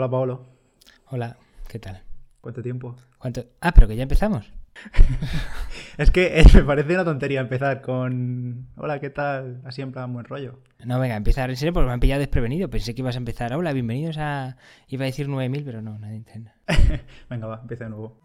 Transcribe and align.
Hola, 0.00 0.10
Paolo. 0.10 0.46
Hola, 1.08 1.36
¿qué 1.68 1.78
tal? 1.78 2.02
¿Cuánto 2.40 2.62
tiempo? 2.62 2.96
¿Cuánto? 3.18 3.44
Ah, 3.60 3.72
pero 3.72 3.86
que 3.86 3.96
ya 3.96 4.04
empezamos. 4.04 4.50
es 5.98 6.10
que 6.10 6.40
eh, 6.40 6.44
me 6.54 6.62
parece 6.62 6.94
una 6.94 7.04
tontería 7.04 7.38
empezar 7.42 7.82
con. 7.82 8.68
Hola, 8.76 8.98
¿qué 8.98 9.10
tal? 9.10 9.60
Así 9.62 9.82
en 9.82 9.92
plan 9.92 10.10
buen 10.14 10.24
rollo. 10.24 10.60
No, 10.86 10.98
venga, 10.98 11.16
empezar 11.16 11.50
en 11.50 11.56
serio 11.56 11.74
porque 11.74 11.88
me 11.88 11.92
han 11.92 12.00
pillado 12.00 12.20
desprevenido. 12.20 12.70
Pensé 12.70 12.94
que 12.94 13.02
ibas 13.02 13.16
a 13.16 13.18
empezar. 13.18 13.52
Hola, 13.52 13.74
bienvenidos 13.74 14.16
a. 14.16 14.56
Iba 14.88 15.02
a 15.02 15.04
decir 15.04 15.28
9000, 15.28 15.64
pero 15.64 15.82
no, 15.82 15.98
nadie 15.98 16.16
entiende. 16.16 16.52
venga, 17.28 17.46
va, 17.46 17.58
empieza 17.60 17.84
de 17.84 17.90
nuevo. 17.90 18.16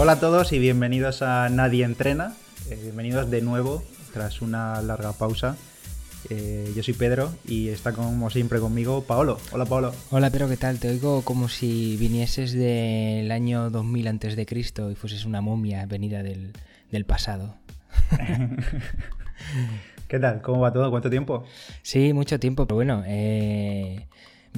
Hola 0.00 0.12
a 0.12 0.20
todos 0.20 0.52
y 0.52 0.60
bienvenidos 0.60 1.22
a 1.22 1.48
Nadie 1.48 1.84
Entrena. 1.84 2.32
Eh, 2.70 2.78
bienvenidos 2.80 3.28
de 3.32 3.42
nuevo 3.42 3.82
tras 4.12 4.42
una 4.42 4.80
larga 4.80 5.12
pausa. 5.12 5.56
Eh, 6.30 6.72
yo 6.76 6.84
soy 6.84 6.94
Pedro 6.94 7.32
y 7.44 7.70
está 7.70 7.92
como 7.92 8.30
siempre 8.30 8.60
conmigo 8.60 9.02
Paolo. 9.02 9.38
Hola 9.50 9.64
Paolo. 9.64 9.92
Hola 10.12 10.30
Pedro, 10.30 10.48
¿qué 10.48 10.56
tal? 10.56 10.78
Te 10.78 10.88
oigo 10.88 11.22
como 11.22 11.48
si 11.48 11.96
vinieses 11.96 12.52
del 12.52 13.32
año 13.32 13.70
2000 13.70 14.06
antes 14.06 14.36
de 14.36 14.46
Cristo 14.46 14.88
y 14.92 14.94
fueses 14.94 15.24
una 15.24 15.40
momia 15.40 15.84
venida 15.86 16.22
del, 16.22 16.52
del 16.92 17.04
pasado. 17.04 17.56
¿Qué 20.06 20.20
tal? 20.20 20.42
¿Cómo 20.42 20.60
va 20.60 20.72
todo? 20.72 20.90
¿Cuánto 20.92 21.10
tiempo? 21.10 21.42
Sí, 21.82 22.12
mucho 22.12 22.38
tiempo, 22.38 22.66
pero 22.66 22.76
bueno, 22.76 23.02
eh, 23.04 24.06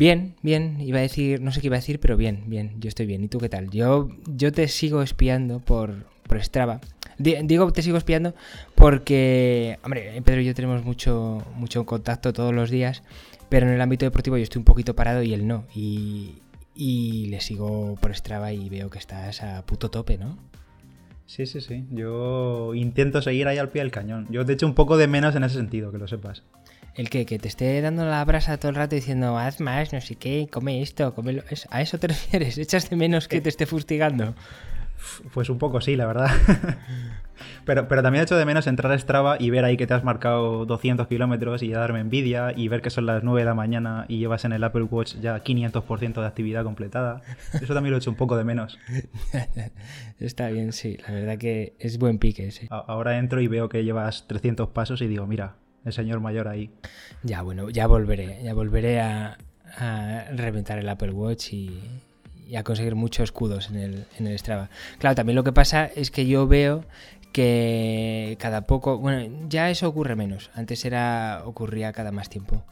Bien, 0.00 0.34
bien, 0.40 0.80
iba 0.80 0.98
a 0.98 1.02
decir, 1.02 1.42
no 1.42 1.52
sé 1.52 1.60
qué 1.60 1.66
iba 1.66 1.76
a 1.76 1.80
decir, 1.80 2.00
pero 2.00 2.16
bien, 2.16 2.44
bien, 2.46 2.72
yo 2.80 2.88
estoy 2.88 3.04
bien. 3.04 3.22
¿Y 3.22 3.28
tú 3.28 3.38
qué 3.38 3.50
tal? 3.50 3.68
Yo, 3.68 4.08
yo 4.34 4.50
te 4.50 4.66
sigo 4.66 5.02
espiando 5.02 5.60
por, 5.60 6.06
por 6.26 6.42
Strava. 6.42 6.80
digo 7.18 7.70
te 7.70 7.82
sigo 7.82 7.98
espiando 7.98 8.34
porque, 8.74 9.78
hombre, 9.82 10.22
Pedro 10.24 10.40
y 10.40 10.46
yo 10.46 10.54
tenemos 10.54 10.82
mucho, 10.86 11.44
mucho 11.54 11.84
contacto 11.84 12.32
todos 12.32 12.54
los 12.54 12.70
días, 12.70 13.02
pero 13.50 13.66
en 13.66 13.74
el 13.74 13.80
ámbito 13.82 14.06
deportivo 14.06 14.38
yo 14.38 14.42
estoy 14.42 14.60
un 14.60 14.64
poquito 14.64 14.96
parado 14.96 15.22
y 15.22 15.34
él 15.34 15.46
no. 15.46 15.66
Y, 15.74 16.36
y 16.74 17.26
le 17.26 17.42
sigo 17.42 17.98
por 18.00 18.16
Strava 18.16 18.54
y 18.54 18.70
veo 18.70 18.88
que 18.88 18.98
estás 18.98 19.42
a 19.42 19.66
puto 19.66 19.90
tope, 19.90 20.16
¿no? 20.16 20.38
Sí, 21.26 21.44
sí, 21.44 21.60
sí. 21.60 21.84
Yo 21.90 22.74
intento 22.74 23.20
seguir 23.20 23.48
ahí 23.48 23.58
al 23.58 23.68
pie 23.68 23.82
del 23.82 23.90
cañón. 23.90 24.26
Yo 24.30 24.46
te 24.46 24.54
echo 24.54 24.66
un 24.66 24.74
poco 24.74 24.96
de 24.96 25.08
menos 25.08 25.36
en 25.36 25.44
ese 25.44 25.56
sentido, 25.56 25.92
que 25.92 25.98
lo 25.98 26.08
sepas. 26.08 26.42
El 26.94 27.08
que, 27.08 27.24
que 27.26 27.38
te 27.38 27.48
esté 27.48 27.80
dando 27.80 28.04
la 28.04 28.24
brasa 28.24 28.58
todo 28.58 28.70
el 28.70 28.74
rato 28.74 28.94
diciendo, 28.94 29.38
haz 29.38 29.60
más, 29.60 29.92
no 29.92 30.00
sé 30.00 30.16
qué, 30.16 30.48
come 30.50 30.82
esto, 30.82 31.14
come 31.14 31.42
¿A 31.70 31.82
eso 31.82 31.98
te 31.98 32.06
refieres? 32.08 32.58
¿Echas 32.58 32.90
de 32.90 32.96
menos 32.96 33.28
que 33.28 33.40
te 33.40 33.48
esté 33.48 33.66
fustigando? 33.66 34.34
Pues 35.32 35.48
un 35.50 35.58
poco 35.58 35.80
sí, 35.80 35.96
la 35.96 36.06
verdad. 36.06 36.30
pero, 37.64 37.88
pero 37.88 38.02
también 38.02 38.20
he 38.20 38.24
hecho 38.24 38.36
de 38.36 38.44
menos 38.44 38.66
entrar 38.66 38.92
a 38.92 38.98
Strava 38.98 39.36
y 39.38 39.50
ver 39.50 39.64
ahí 39.64 39.76
que 39.76 39.86
te 39.86 39.94
has 39.94 40.04
marcado 40.04 40.66
200 40.66 41.06
kilómetros 41.06 41.62
y 41.62 41.70
darme 41.70 42.00
envidia 42.00 42.52
y 42.54 42.68
ver 42.68 42.82
que 42.82 42.90
son 42.90 43.06
las 43.06 43.22
9 43.22 43.40
de 43.40 43.46
la 43.46 43.54
mañana 43.54 44.04
y 44.08 44.18
llevas 44.18 44.44
en 44.44 44.52
el 44.52 44.62
Apple 44.62 44.82
Watch 44.82 45.14
ya 45.20 45.42
500% 45.42 46.20
de 46.20 46.26
actividad 46.26 46.64
completada. 46.64 47.22
Eso 47.54 47.74
también 47.74 47.92
lo 47.92 47.96
he 47.96 48.00
hecho 48.00 48.10
un 48.10 48.16
poco 48.16 48.36
de 48.36 48.44
menos. 48.44 48.78
Está 50.20 50.48
bien, 50.48 50.72
sí. 50.72 50.98
La 51.06 51.14
verdad 51.14 51.38
que 51.38 51.74
es 51.78 51.98
buen 51.98 52.18
pique 52.18 52.48
ese. 52.48 52.66
Ahora 52.70 53.18
entro 53.18 53.40
y 53.40 53.48
veo 53.48 53.68
que 53.68 53.84
llevas 53.84 54.26
300 54.26 54.68
pasos 54.68 55.00
y 55.00 55.06
digo, 55.06 55.26
mira, 55.26 55.54
el 55.84 55.92
señor 55.92 56.20
mayor 56.20 56.48
ahí. 56.48 56.70
Ya, 57.22 57.42
bueno, 57.42 57.70
ya 57.70 57.86
volveré, 57.86 58.42
ya 58.42 58.54
volveré 58.54 59.00
a, 59.00 59.38
reventar 60.32 60.78
el 60.78 60.88
Apple 60.88 61.12
Watch 61.12 61.52
y, 61.52 61.80
a 62.56 62.64
conseguir 62.64 62.96
muchos 62.96 63.24
escudos 63.24 63.70
en 63.70 63.76
el, 63.76 64.04
en 64.18 64.26
el 64.26 64.38
Strava. 64.38 64.70
Claro, 64.98 65.14
también 65.14 65.36
lo 65.36 65.44
que 65.44 65.52
pasa 65.52 65.86
es 65.86 66.10
que 66.10 66.26
yo 66.26 66.48
veo 66.48 66.84
que 67.32 68.36
cada 68.40 68.62
poco, 68.62 68.98
bueno, 68.98 69.46
ya 69.48 69.70
eso 69.70 69.88
ocurre 69.88 70.16
menos, 70.16 70.50
antes 70.54 70.84
era 70.84 71.42
ocurría 71.44 71.92
cada 71.92 72.10
más 72.10 72.28
tiempo 72.28 72.64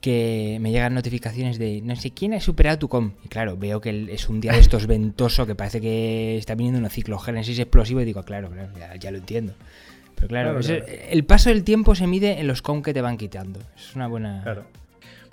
que 0.00 0.58
me 0.60 0.70
llegan 0.70 0.94
notificaciones 0.94 1.58
de 1.58 1.80
no 1.82 1.96
sé 1.96 2.12
quién 2.12 2.34
ha 2.34 2.40
superado 2.40 2.78
tu 2.78 2.88
com. 2.88 3.12
Y 3.24 3.28
claro, 3.28 3.56
veo 3.56 3.80
que 3.80 4.08
es 4.12 4.28
un 4.28 4.40
día 4.40 4.52
de 4.52 4.60
estos 4.60 4.86
ventoso 4.86 5.46
que 5.46 5.54
parece 5.54 5.80
que 5.80 6.38
está 6.38 6.54
viniendo 6.54 6.78
una 6.78 6.90
ciclogénesis 6.90 7.58
explosivo 7.58 8.00
y 8.00 8.04
digo, 8.04 8.22
claro, 8.22 8.50
ya, 9.00 9.10
lo 9.10 9.18
entiendo. 9.18 9.54
Pero 10.18 10.28
claro, 10.28 10.58
el 10.60 11.24
paso 11.24 11.50
del 11.50 11.62
tiempo 11.62 11.94
se 11.94 12.06
mide 12.06 12.40
en 12.40 12.48
los 12.48 12.60
com 12.60 12.82
que 12.82 12.92
te 12.92 13.00
van 13.00 13.16
quitando. 13.16 13.60
Es 13.76 13.94
una 13.94 14.08
buena. 14.08 14.42
Claro. 14.42 14.64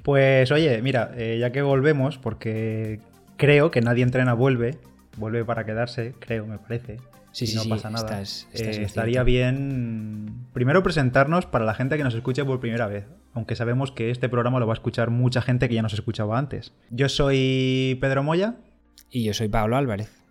Pues 0.03 0.51
oye, 0.51 0.79
mira, 0.83 1.11
eh, 1.17 1.37
ya 1.39 1.51
que 1.51 1.63
volvemos, 1.63 2.19
porque 2.19 2.99
creo 3.37 3.71
que 3.71 3.81
nadie 3.81 4.03
entrena 4.03 4.33
vuelve, 4.33 4.77
vuelve 5.17 5.43
para 5.43 5.65
quedarse, 5.65 6.13
creo, 6.19 6.45
me 6.45 6.59
parece. 6.59 6.97
Sí, 7.31 7.47
sí, 7.47 7.57
no 7.57 7.63
pasa 7.67 7.89
nada. 7.89 8.21
Eh, 8.21 8.83
estaría 8.83 9.23
bien 9.23 10.45
primero 10.53 10.83
presentarnos 10.83 11.47
para 11.47 11.65
la 11.65 11.73
gente 11.73 11.97
que 11.97 12.03
nos 12.03 12.13
escuche 12.13 12.45
por 12.45 12.59
primera 12.59 12.87
vez, 12.87 13.05
aunque 13.33 13.55
sabemos 13.55 13.91
que 13.91 14.11
este 14.11 14.29
programa 14.29 14.59
lo 14.59 14.67
va 14.67 14.73
a 14.73 14.75
escuchar 14.75 15.09
mucha 15.09 15.41
gente 15.41 15.67
que 15.67 15.75
ya 15.75 15.81
nos 15.81 15.93
escuchaba 15.93 16.37
antes. 16.37 16.71
Yo 16.91 17.09
soy 17.09 17.97
Pedro 17.99 18.23
Moya. 18.23 18.55
Y 19.09 19.23
yo 19.23 19.33
soy 19.33 19.47
Pablo 19.47 19.77
Álvarez. 19.77 20.24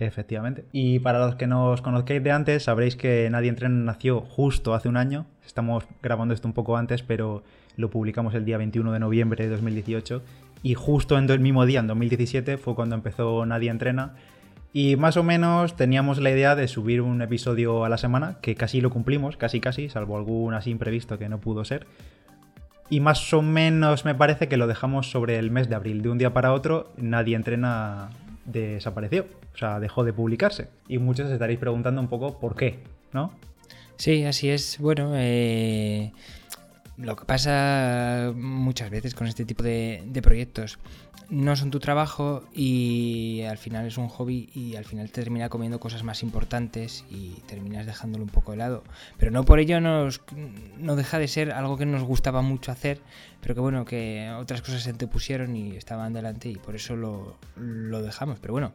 Efectivamente. 0.00 0.64
Y 0.72 0.98
para 1.00 1.18
los 1.18 1.34
que 1.34 1.46
nos 1.46 1.82
conozcáis 1.82 2.24
de 2.24 2.30
antes, 2.30 2.64
sabréis 2.64 2.96
que 2.96 3.28
Nadie 3.30 3.50
Entrena 3.50 3.84
nació 3.84 4.22
justo 4.22 4.72
hace 4.72 4.88
un 4.88 4.96
año. 4.96 5.26
Estamos 5.44 5.84
grabando 6.02 6.32
esto 6.32 6.48
un 6.48 6.54
poco 6.54 6.78
antes, 6.78 7.02
pero 7.02 7.42
lo 7.76 7.90
publicamos 7.90 8.34
el 8.34 8.46
día 8.46 8.56
21 8.56 8.92
de 8.92 8.98
noviembre 8.98 9.44
de 9.44 9.50
2018. 9.50 10.22
Y 10.62 10.72
justo 10.72 11.18
en 11.18 11.28
el 11.28 11.40
mismo 11.40 11.66
día, 11.66 11.80
en 11.80 11.86
2017, 11.86 12.56
fue 12.56 12.74
cuando 12.74 12.94
empezó 12.94 13.44
Nadie 13.44 13.68
Entrena. 13.68 14.14
Y 14.72 14.96
más 14.96 15.18
o 15.18 15.22
menos 15.22 15.76
teníamos 15.76 16.18
la 16.18 16.30
idea 16.30 16.56
de 16.56 16.66
subir 16.66 17.02
un 17.02 17.20
episodio 17.20 17.84
a 17.84 17.90
la 17.90 17.98
semana, 17.98 18.38
que 18.40 18.54
casi 18.54 18.80
lo 18.80 18.88
cumplimos, 18.88 19.36
casi 19.36 19.60
casi, 19.60 19.90
salvo 19.90 20.16
algún 20.16 20.54
así 20.54 20.70
imprevisto 20.70 21.18
que 21.18 21.28
no 21.28 21.40
pudo 21.40 21.66
ser. 21.66 21.86
Y 22.88 23.00
más 23.00 23.32
o 23.34 23.42
menos 23.42 24.04
me 24.06 24.14
parece 24.14 24.48
que 24.48 24.56
lo 24.56 24.66
dejamos 24.66 25.10
sobre 25.10 25.38
el 25.38 25.50
mes 25.50 25.68
de 25.68 25.76
abril. 25.76 26.02
De 26.02 26.08
un 26.08 26.18
día 26.18 26.32
para 26.32 26.52
otro, 26.52 26.90
Nadie 26.96 27.36
Entrena 27.36 28.10
desapareció, 28.44 29.26
o 29.54 29.58
sea, 29.58 29.80
dejó 29.80 30.04
de 30.04 30.12
publicarse. 30.12 30.68
Y 30.88 30.98
muchos 30.98 31.26
os 31.26 31.32
estaréis 31.32 31.58
preguntando 31.58 32.00
un 32.00 32.08
poco 32.08 32.38
por 32.38 32.56
qué, 32.56 32.80
¿no? 33.12 33.32
Sí, 33.96 34.24
así 34.24 34.48
es. 34.48 34.78
Bueno, 34.78 35.12
eh, 35.14 36.12
lo 36.96 37.16
que 37.16 37.24
pasa 37.24 38.32
muchas 38.34 38.90
veces 38.90 39.14
con 39.14 39.26
este 39.26 39.44
tipo 39.44 39.62
de, 39.62 40.20
proyectos 40.22 40.78
no 41.30 41.54
son 41.54 41.70
tu 41.70 41.78
trabajo 41.78 42.42
y 42.52 43.42
al 43.48 43.56
final 43.56 43.86
es 43.86 43.96
un 43.98 44.08
hobby 44.08 44.50
y 44.54 44.74
al 44.74 44.84
final 44.84 45.06
te 45.10 45.22
termina 45.22 45.48
comiendo 45.48 45.78
cosas 45.78 46.02
más 46.02 46.22
importantes 46.22 47.04
y 47.08 47.34
terminas 47.46 47.86
dejándolo 47.86 48.24
un 48.24 48.30
poco 48.30 48.50
de 48.50 48.58
lado. 48.58 48.82
Pero 49.16 49.30
no 49.30 49.44
por 49.44 49.60
ello 49.60 49.80
nos, 49.80 50.20
no 50.78 50.96
deja 50.96 51.18
de 51.18 51.28
ser 51.28 51.52
algo 51.52 51.76
que 51.76 51.86
nos 51.86 52.02
gustaba 52.02 52.42
mucho 52.42 52.72
hacer, 52.72 53.00
pero 53.40 53.54
que 53.54 53.60
bueno, 53.60 53.84
que 53.84 54.30
otras 54.38 54.60
cosas 54.60 54.82
se 54.82 54.92
te 54.92 55.06
pusieron 55.06 55.54
y 55.56 55.76
estaban 55.76 56.12
delante 56.12 56.48
y 56.48 56.56
por 56.56 56.74
eso 56.74 56.96
lo, 56.96 57.36
lo 57.56 58.02
dejamos. 58.02 58.40
Pero 58.40 58.52
bueno, 58.52 58.72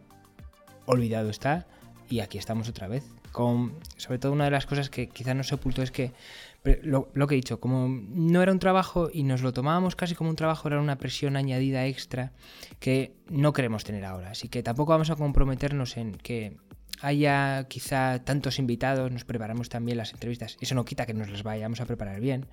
olvidado 0.86 1.30
está 1.30 1.68
y 2.10 2.22
aquí 2.22 2.38
estamos 2.38 2.70
otra 2.70 2.88
vez. 2.88 3.04
Con, 3.32 3.74
sobre 3.98 4.18
todo 4.18 4.32
una 4.32 4.46
de 4.46 4.52
las 4.52 4.66
cosas 4.66 4.90
que 4.90 5.10
quizás 5.10 5.36
no 5.36 5.44
se 5.44 5.56
ocultó 5.56 5.82
es 5.82 5.92
que 5.92 6.14
lo, 6.84 7.28
que 7.28 7.36
he 7.36 7.38
dicho, 7.38 7.60
como 7.60 7.88
no 7.90 8.42
era 8.42 8.52
un 8.52 8.60
trabajo 8.60 9.10
y 9.12 9.24
nos 9.24 9.42
lo 9.42 9.54
tomábamos 9.54 9.96
casi 9.96 10.16
como 10.16 10.30
un 10.30 10.36
trabajo, 10.36 10.68
era 10.68 10.80
una 10.80 10.98
presión 10.98 11.36
añadida 11.36 11.86
extra 11.86 12.34
que 12.80 13.16
no 13.30 13.54
queremos 13.54 13.84
tener 13.84 14.06
ahora. 14.06 14.32
Así 14.32 14.48
que 14.50 14.64
tampoco 14.64 14.92
vamos 14.92 15.10
a 15.10 15.16
comprometernos 15.16 15.98
en 15.98 16.14
que 16.14 16.58
haya 17.02 17.66
quizá 17.68 18.24
tantos 18.24 18.60
invitados, 18.60 19.12
nos 19.12 19.26
preparamos 19.26 19.70
también 19.70 19.98
las 19.98 20.14
entrevistas. 20.14 20.58
Eso 20.60 20.76
no 20.76 20.86
quita 20.86 21.06
que 21.06 21.14
nos 21.14 21.30
las 21.30 21.44
vayamos 21.44 21.82
a 21.82 21.86
preparar 21.86 22.20
bien. 22.20 22.48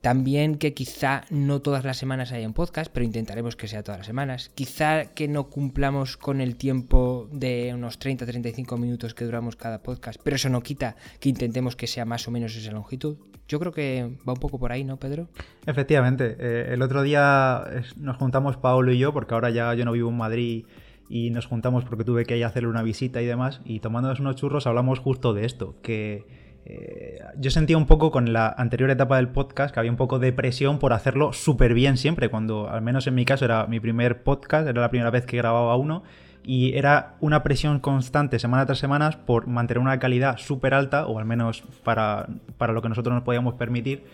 También 0.00 0.56
que 0.56 0.74
quizá 0.74 1.24
no 1.30 1.60
todas 1.60 1.84
las 1.84 1.96
semanas 1.96 2.30
haya 2.32 2.46
un 2.46 2.54
podcast, 2.54 2.90
pero 2.92 3.04
intentaremos 3.04 3.56
que 3.56 3.66
sea 3.66 3.82
todas 3.82 3.98
las 3.98 4.06
semanas. 4.06 4.50
Quizá 4.54 5.06
que 5.06 5.26
no 5.26 5.48
cumplamos 5.48 6.16
con 6.16 6.40
el 6.40 6.56
tiempo 6.56 7.28
de 7.32 7.72
unos 7.74 7.98
30-35 7.98 8.78
minutos 8.78 9.14
que 9.14 9.24
duramos 9.24 9.56
cada 9.56 9.82
podcast, 9.82 10.20
pero 10.22 10.36
eso 10.36 10.48
no 10.48 10.62
quita 10.62 10.96
que 11.18 11.28
intentemos 11.28 11.74
que 11.74 11.88
sea 11.88 12.04
más 12.04 12.28
o 12.28 12.30
menos 12.30 12.54
esa 12.54 12.70
longitud. 12.70 13.16
Yo 13.48 13.58
creo 13.58 13.72
que 13.72 14.16
va 14.28 14.34
un 14.34 14.40
poco 14.40 14.58
por 14.58 14.72
ahí, 14.72 14.84
¿no, 14.84 14.98
Pedro? 14.98 15.28
Efectivamente. 15.66 16.36
Eh, 16.38 16.74
el 16.74 16.82
otro 16.82 17.02
día 17.02 17.64
nos 17.96 18.16
juntamos 18.18 18.56
Paolo 18.56 18.92
y 18.92 18.98
yo, 18.98 19.12
porque 19.12 19.34
ahora 19.34 19.50
ya 19.50 19.74
yo 19.74 19.84
no 19.84 19.92
vivo 19.92 20.10
en 20.10 20.16
Madrid 20.16 20.66
y 21.08 21.30
nos 21.30 21.46
juntamos 21.46 21.84
porque 21.84 22.04
tuve 22.04 22.24
que 22.24 22.36
ir 22.36 22.44
a 22.44 22.48
hacerle 22.48 22.68
una 22.68 22.82
visita 22.82 23.22
y 23.22 23.26
demás, 23.26 23.62
y 23.64 23.80
tomándonos 23.80 24.20
unos 24.20 24.36
churros 24.36 24.66
hablamos 24.66 24.98
justo 24.98 25.32
de 25.32 25.46
esto, 25.46 25.74
que 25.82 26.47
eh, 26.70 27.20
yo 27.38 27.50
sentía 27.50 27.78
un 27.78 27.86
poco 27.86 28.10
con 28.10 28.34
la 28.34 28.48
anterior 28.48 28.90
etapa 28.90 29.16
del 29.16 29.28
podcast 29.28 29.72
que 29.72 29.80
había 29.80 29.90
un 29.90 29.96
poco 29.96 30.18
de 30.18 30.34
presión 30.34 30.78
por 30.78 30.92
hacerlo 30.92 31.32
súper 31.32 31.72
bien 31.72 31.96
siempre, 31.96 32.28
cuando 32.28 32.68
al 32.68 32.82
menos 32.82 33.06
en 33.06 33.14
mi 33.14 33.24
caso 33.24 33.46
era 33.46 33.66
mi 33.66 33.80
primer 33.80 34.22
podcast, 34.22 34.68
era 34.68 34.82
la 34.82 34.90
primera 34.90 35.10
vez 35.10 35.24
que 35.24 35.38
grababa 35.38 35.76
uno 35.76 36.02
y 36.44 36.74
era 36.76 37.16
una 37.20 37.42
presión 37.42 37.80
constante 37.80 38.38
semana 38.38 38.66
tras 38.66 38.78
semana 38.78 39.10
por 39.24 39.46
mantener 39.46 39.80
una 39.80 39.98
calidad 39.98 40.36
súper 40.36 40.74
alta, 40.74 41.06
o 41.06 41.18
al 41.18 41.24
menos 41.24 41.64
para, 41.84 42.28
para 42.58 42.74
lo 42.74 42.82
que 42.82 42.90
nosotros 42.90 43.14
nos 43.14 43.24
podíamos 43.24 43.54
permitir, 43.54 44.04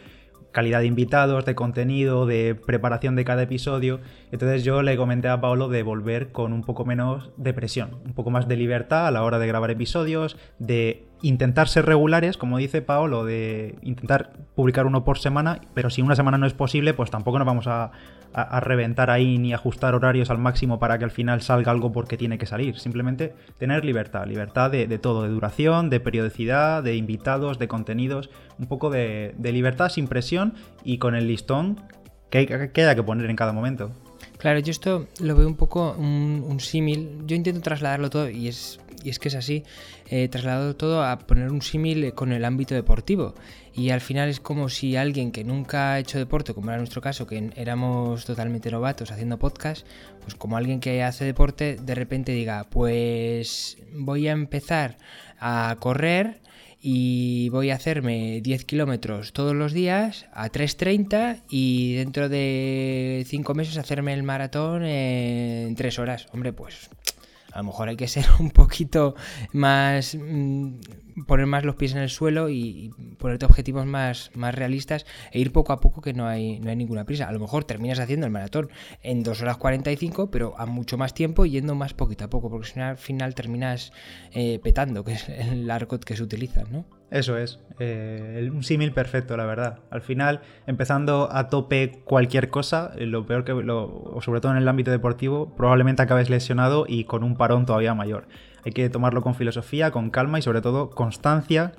calidad 0.52 0.80
de 0.80 0.86
invitados, 0.86 1.44
de 1.44 1.56
contenido, 1.56 2.24
de 2.26 2.54
preparación 2.54 3.16
de 3.16 3.24
cada 3.24 3.42
episodio. 3.42 4.00
Entonces 4.30 4.62
yo 4.62 4.82
le 4.82 4.96
comenté 4.96 5.28
a 5.28 5.40
Paolo 5.40 5.68
de 5.68 5.82
volver 5.82 6.30
con 6.30 6.52
un 6.52 6.62
poco 6.62 6.84
menos 6.84 7.32
de 7.36 7.52
presión, 7.52 7.98
un 8.04 8.12
poco 8.14 8.30
más 8.30 8.46
de 8.46 8.56
libertad 8.56 9.08
a 9.08 9.10
la 9.10 9.24
hora 9.24 9.40
de 9.40 9.48
grabar 9.48 9.72
episodios, 9.72 10.36
de 10.60 11.06
intentar 11.24 11.68
ser 11.68 11.86
regulares, 11.86 12.36
como 12.36 12.58
dice 12.58 12.82
Paolo, 12.82 13.24
de 13.24 13.76
intentar 13.82 14.32
publicar 14.54 14.86
uno 14.86 15.04
por 15.04 15.18
semana, 15.18 15.60
pero 15.72 15.88
si 15.88 16.02
una 16.02 16.14
semana 16.14 16.36
no 16.36 16.46
es 16.46 16.52
posible, 16.52 16.92
pues 16.92 17.10
tampoco 17.10 17.38
nos 17.38 17.46
vamos 17.46 17.66
a, 17.66 17.90
reventar 18.60 19.10
ahí 19.10 19.38
ni 19.38 19.54
ajustar 19.54 19.94
horarios 19.94 20.28
al 20.28 20.38
máximo 20.38 20.80
para 20.80 20.98
que 20.98 21.04
al 21.04 21.12
final 21.12 21.40
salga 21.40 21.70
algo 21.70 21.92
porque 21.92 22.16
tiene 22.16 22.36
que 22.36 22.46
salir. 22.46 22.78
Simplemente 22.80 23.32
tener 23.58 23.84
libertad, 23.84 24.26
libertad 24.26 24.72
de, 24.72 24.98
todo, 24.98 25.22
de 25.22 25.28
duración, 25.28 25.88
de 25.88 26.00
periodicidad, 26.00 26.82
de 26.82 26.96
invitados, 26.96 27.60
de 27.60 27.68
contenidos, 27.68 28.30
un 28.58 28.66
poco 28.66 28.90
de, 28.90 29.34
libertad 29.40 29.88
sin 29.88 30.08
presión 30.08 30.54
y 30.82 30.98
con 30.98 31.14
el 31.14 31.28
listón 31.28 31.80
que, 32.28 32.46
que 32.46 32.82
haya 32.82 32.96
que 32.96 33.02
poner 33.04 33.30
en 33.30 33.36
cada 33.36 33.52
momento. 33.52 33.92
Claro, 34.44 34.58
yo 34.58 34.72
esto 34.72 35.06
lo 35.20 35.36
veo 35.36 35.46
un 35.46 35.56
poco 35.56 35.92
un, 35.92 36.60
símil. 36.60 37.22
Yo 37.26 37.34
intento 37.34 37.62
trasladarlo 37.62 38.10
todo 38.10 38.28
y 38.28 38.48
es, 38.48 38.78
y 39.04 39.10
es 39.10 39.18
que 39.18 39.28
es 39.28 39.34
así. 39.34 39.62
Eh, 40.08 40.28
trasladado 40.28 40.74
todo 40.74 41.04
a 41.04 41.18
poner 41.18 41.50
un 41.50 41.62
símil 41.62 42.14
con 42.14 42.32
el 42.32 42.44
ámbito 42.44 42.74
deportivo. 42.74 43.34
Y 43.74 43.90
al 43.90 44.00
final 44.00 44.28
es 44.28 44.40
como 44.40 44.68
si 44.68 44.96
alguien 44.96 45.30
que 45.30 45.44
nunca 45.44 45.92
ha 45.92 45.98
hecho 45.98 46.18
deporte, 46.18 46.54
como 46.54 46.70
era 46.70 46.78
nuestro 46.78 47.02
caso, 47.02 47.26
que 47.26 47.50
éramos 47.56 48.24
totalmente 48.24 48.70
novatos 48.70 49.10
haciendo 49.10 49.38
podcast, 49.38 49.86
pues 50.22 50.34
como 50.34 50.56
alguien 50.56 50.80
que 50.80 51.02
hace 51.02 51.24
deporte, 51.24 51.76
de 51.76 51.94
repente 51.94 52.32
diga, 52.32 52.64
pues 52.70 53.78
voy 53.92 54.28
a 54.28 54.32
empezar 54.32 54.96
a 55.38 55.76
correr 55.80 56.40
y 56.86 57.48
voy 57.48 57.70
a 57.70 57.76
hacerme 57.76 58.42
10 58.42 58.66
kilómetros 58.66 59.32
todos 59.32 59.54
los 59.54 59.72
días 59.72 60.26
a 60.34 60.50
3.30 60.50 61.40
y 61.48 61.94
dentro 61.94 62.28
de 62.28 63.24
5 63.26 63.54
meses 63.54 63.78
hacerme 63.78 64.12
el 64.12 64.22
maratón 64.22 64.84
en 64.84 65.74
3 65.74 65.98
horas. 65.98 66.26
Hombre, 66.32 66.52
pues 66.52 66.90
a 67.54 67.58
lo 67.58 67.64
mejor 67.64 67.88
hay 67.88 67.96
que 67.96 68.08
ser 68.08 68.26
un 68.40 68.50
poquito 68.50 69.14
más, 69.52 70.16
mm, 70.16 70.74
poner 71.26 71.46
más 71.46 71.64
los 71.64 71.76
pies 71.76 71.92
en 71.92 71.98
el 71.98 72.10
suelo 72.10 72.48
y, 72.48 72.90
ponerte 73.18 73.46
objetivos 73.46 73.86
más, 73.86 74.30
más 74.34 74.54
realistas 74.54 75.06
e 75.32 75.38
ir 75.38 75.52
poco 75.52 75.72
a 75.72 75.80
poco 75.80 76.00
que 76.00 76.12
no 76.12 76.26
hay, 76.26 76.60
no 76.60 76.70
hay 76.70 76.76
ninguna 76.76 77.04
prisa. 77.04 77.28
A 77.28 77.32
lo 77.32 77.40
mejor 77.40 77.64
terminas 77.64 77.98
haciendo 77.98 78.26
el 78.26 78.32
maratón 78.32 78.70
en 79.02 79.22
2 79.22 79.42
horas 79.42 79.56
45, 79.56 80.30
pero 80.30 80.54
a 80.58 80.66
mucho 80.66 80.98
más 80.98 81.14
tiempo 81.14 81.46
yendo 81.46 81.74
más 81.74 81.94
poquito 81.94 82.24
a 82.24 82.30
poco, 82.30 82.50
porque 82.50 82.68
si 82.68 82.78
no 82.78 82.86
al 82.86 82.98
final 82.98 83.34
terminas 83.34 83.92
eh, 84.32 84.60
petando, 84.62 85.04
que 85.04 85.12
es 85.12 85.28
el 85.28 85.70
arco 85.70 85.98
que 86.00 86.16
se 86.16 86.22
utiliza, 86.22 86.64
¿no? 86.70 86.84
Eso 87.10 87.38
es, 87.38 87.60
eh, 87.78 88.50
un 88.52 88.64
símil 88.64 88.92
perfecto, 88.92 89.36
la 89.36 89.44
verdad. 89.44 89.78
Al 89.90 90.00
final, 90.00 90.40
empezando 90.66 91.28
a 91.30 91.48
tope 91.48 92.02
cualquier 92.04 92.50
cosa, 92.50 92.92
eh, 92.96 93.06
lo 93.06 93.24
peor 93.24 93.44
que, 93.44 93.52
lo, 93.52 94.18
sobre 94.20 94.40
todo 94.40 94.50
en 94.50 94.58
el 94.58 94.66
ámbito 94.66 94.90
deportivo, 94.90 95.54
probablemente 95.54 96.02
acabes 96.02 96.28
lesionado 96.28 96.86
y 96.88 97.04
con 97.04 97.22
un 97.22 97.36
parón 97.36 97.66
todavía 97.66 97.94
mayor. 97.94 98.26
Hay 98.64 98.72
que 98.72 98.88
tomarlo 98.88 99.22
con 99.22 99.34
filosofía, 99.34 99.90
con 99.90 100.10
calma 100.10 100.38
y 100.38 100.42
sobre 100.42 100.60
todo 100.60 100.90
constancia 100.90 101.72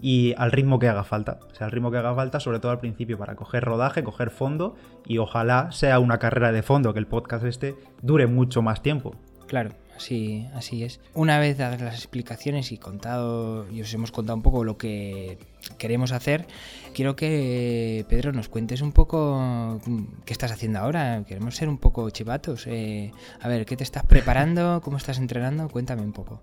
y 0.00 0.34
al 0.36 0.52
ritmo 0.52 0.78
que 0.78 0.88
haga 0.88 1.04
falta. 1.04 1.38
O 1.50 1.54
sea, 1.54 1.66
al 1.66 1.72
ritmo 1.72 1.90
que 1.90 1.98
haga 1.98 2.14
falta, 2.14 2.40
sobre 2.40 2.60
todo 2.60 2.72
al 2.72 2.80
principio, 2.80 3.18
para 3.18 3.34
coger 3.34 3.64
rodaje, 3.64 4.04
coger 4.04 4.30
fondo 4.30 4.76
y 5.06 5.18
ojalá 5.18 5.72
sea 5.72 5.98
una 5.98 6.18
carrera 6.18 6.52
de 6.52 6.62
fondo, 6.62 6.92
que 6.92 7.00
el 7.00 7.06
podcast 7.06 7.44
este 7.44 7.76
dure 8.02 8.26
mucho 8.26 8.62
más 8.62 8.82
tiempo. 8.82 9.14
Claro, 9.46 9.70
así, 9.98 10.48
así 10.54 10.84
es. 10.84 11.00
Una 11.12 11.38
vez 11.38 11.58
dadas 11.58 11.80
las 11.80 11.94
explicaciones 11.96 12.72
y 12.72 12.78
contado, 12.78 13.68
y 13.70 13.82
os 13.82 13.92
hemos 13.92 14.12
contado 14.12 14.36
un 14.36 14.42
poco 14.42 14.64
lo 14.64 14.78
que 14.78 15.38
queremos 15.76 16.12
hacer, 16.12 16.46
quiero 16.94 17.16
que 17.16 18.06
Pedro 18.08 18.32
nos 18.32 18.48
cuentes 18.48 18.80
un 18.80 18.92
poco 18.92 19.80
qué 20.24 20.32
estás 20.32 20.52
haciendo 20.52 20.78
ahora. 20.78 21.24
Queremos 21.26 21.56
ser 21.56 21.68
un 21.68 21.78
poco 21.78 22.08
chivatos. 22.10 22.66
Eh, 22.66 23.12
a 23.40 23.48
ver, 23.48 23.66
¿qué 23.66 23.76
te 23.76 23.84
estás 23.84 24.04
preparando? 24.06 24.80
¿Cómo 24.84 24.96
estás 24.96 25.18
entrenando? 25.18 25.68
Cuéntame 25.68 26.02
un 26.02 26.12
poco. 26.12 26.40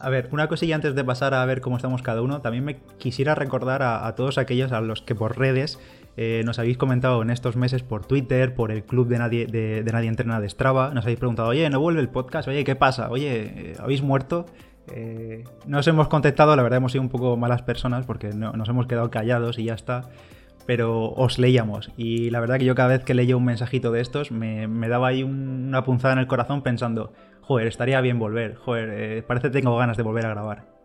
A 0.00 0.10
ver, 0.10 0.28
una 0.32 0.48
cosilla 0.48 0.76
antes 0.76 0.94
de 0.94 1.04
pasar 1.04 1.34
a 1.34 1.44
ver 1.44 1.60
cómo 1.60 1.76
estamos 1.76 2.02
cada 2.02 2.22
uno, 2.22 2.40
también 2.40 2.64
me 2.64 2.76
quisiera 2.98 3.34
recordar 3.34 3.82
a 3.82 4.14
todos 4.14 4.38
aquellos 4.38 4.70
a 4.70 4.80
los 4.80 5.02
que 5.02 5.16
por 5.16 5.36
redes 5.36 5.78
eh, 6.20 6.42
nos 6.44 6.58
habéis 6.58 6.76
comentado 6.76 7.22
en 7.22 7.30
estos 7.30 7.54
meses 7.54 7.84
por 7.84 8.04
Twitter, 8.04 8.52
por 8.52 8.72
el 8.72 8.82
club 8.82 9.06
de 9.06 9.18
Nadie, 9.18 9.46
de, 9.46 9.84
Nadie 9.84 10.08
Entrena 10.08 10.40
de 10.40 10.48
Strava, 10.48 10.90
nos 10.92 11.04
habéis 11.04 11.20
preguntado, 11.20 11.50
oye, 11.50 11.70
¿no 11.70 11.78
vuelve 11.78 12.00
el 12.00 12.08
podcast? 12.08 12.48
Oye, 12.48 12.64
¿qué 12.64 12.74
pasa? 12.74 13.08
Oye, 13.08 13.52
eh, 13.54 13.76
¿habéis 13.78 14.02
muerto? 14.02 14.44
Eh, 14.92 15.44
no 15.68 15.78
os 15.78 15.86
hemos 15.86 16.08
contestado, 16.08 16.56
la 16.56 16.64
verdad 16.64 16.78
hemos 16.78 16.90
sido 16.90 17.02
un 17.02 17.08
poco 17.08 17.36
malas 17.36 17.62
personas 17.62 18.04
porque 18.04 18.30
nos 18.30 18.68
hemos 18.68 18.88
quedado 18.88 19.12
callados 19.12 19.60
y 19.60 19.66
ya 19.66 19.74
está. 19.74 20.10
Pero 20.66 21.10
os 21.10 21.38
leíamos 21.38 21.92
y 21.96 22.30
la 22.30 22.40
verdad 22.40 22.58
que 22.58 22.64
yo 22.64 22.74
cada 22.74 22.88
vez 22.88 23.04
que 23.04 23.14
leía 23.14 23.36
un 23.36 23.44
mensajito 23.44 23.92
de 23.92 24.00
estos 24.00 24.32
me, 24.32 24.66
daba 24.88 25.06
ahí 25.06 25.22
una 25.22 25.84
punzada 25.84 26.14
en 26.14 26.18
el 26.18 26.26
corazón 26.26 26.62
pensando, 26.62 27.12
joder, 27.42 27.68
estaría 27.68 28.00
bien 28.00 28.18
volver, 28.18 28.56
joder, 28.56 29.24
parece 29.24 29.52
que 29.52 29.60
tengo 29.60 29.76
ganas 29.76 29.96
de 29.96 30.02
volver 30.02 30.26
a 30.26 30.30
grabar. 30.30 30.77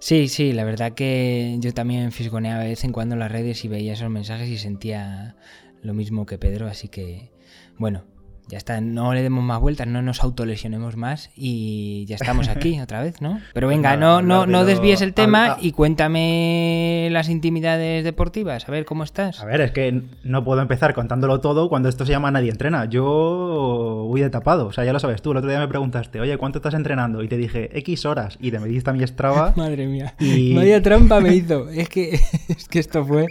Sí, 0.00 0.28
sí, 0.28 0.54
la 0.54 0.64
verdad 0.64 0.92
que 0.94 1.56
yo 1.60 1.74
también 1.74 2.10
fisgoneaba 2.10 2.62
de 2.62 2.70
vez 2.70 2.84
en 2.84 2.92
cuando 2.92 3.14
en 3.14 3.18
las 3.18 3.30
redes 3.30 3.64
y 3.66 3.68
veía 3.68 3.92
esos 3.92 4.08
mensajes 4.08 4.48
y 4.48 4.56
sentía 4.56 5.36
lo 5.82 5.92
mismo 5.92 6.24
que 6.24 6.38
Pedro, 6.38 6.68
así 6.68 6.88
que 6.88 7.30
bueno, 7.76 8.04
ya 8.50 8.58
está, 8.58 8.80
no 8.80 9.14
le 9.14 9.22
demos 9.22 9.44
más 9.44 9.60
vueltas, 9.60 9.86
no 9.86 10.02
nos 10.02 10.22
autolesionemos 10.22 10.96
más 10.96 11.30
y 11.36 12.04
ya 12.06 12.16
estamos 12.16 12.48
aquí 12.50 12.80
otra 12.80 13.00
vez, 13.00 13.22
¿no? 13.22 13.40
Pero 13.54 13.68
pues 13.68 13.76
venga, 13.76 13.96
no, 13.96 14.22
no, 14.22 14.46
no 14.46 14.64
desvíes 14.64 15.00
el 15.02 15.14
tema 15.14 15.56
y 15.60 15.70
cuéntame 15.70 17.08
las 17.12 17.28
intimidades 17.28 18.02
deportivas, 18.02 18.68
a 18.68 18.72
ver 18.72 18.84
cómo 18.84 19.04
estás. 19.04 19.40
A 19.40 19.44
ver, 19.44 19.60
es 19.60 19.70
que 19.70 20.02
no 20.24 20.44
puedo 20.44 20.60
empezar 20.60 20.94
contándolo 20.94 21.40
todo 21.40 21.68
cuando 21.68 21.88
esto 21.88 22.04
se 22.04 22.10
llama 22.10 22.32
Nadie 22.32 22.50
Entrena. 22.50 22.86
Yo 22.86 24.06
voy 24.08 24.20
de 24.20 24.30
tapado, 24.30 24.66
o 24.66 24.72
sea, 24.72 24.84
ya 24.84 24.92
lo 24.92 24.98
sabes 24.98 25.22
tú. 25.22 25.30
El 25.30 25.38
otro 25.38 25.48
día 25.48 25.60
me 25.60 25.68
preguntaste, 25.68 26.20
oye, 26.20 26.36
¿cuánto 26.36 26.58
estás 26.58 26.74
entrenando? 26.74 27.22
Y 27.22 27.28
te 27.28 27.36
dije, 27.36 27.70
X 27.78 28.04
horas. 28.04 28.36
Y 28.40 28.50
te 28.50 28.58
mediste 28.58 28.90
a 28.90 28.92
mi 28.92 29.06
Strava. 29.06 29.52
Madre 29.56 29.86
mía. 29.86 30.14
Y... 30.18 30.54
Vaya 30.54 30.82
trampa 30.82 31.20
me 31.20 31.34
hizo. 31.34 31.68
Es 31.68 31.88
que, 31.88 32.14
es 32.48 32.68
que 32.68 32.80
esto 32.80 33.04
fue. 33.04 33.28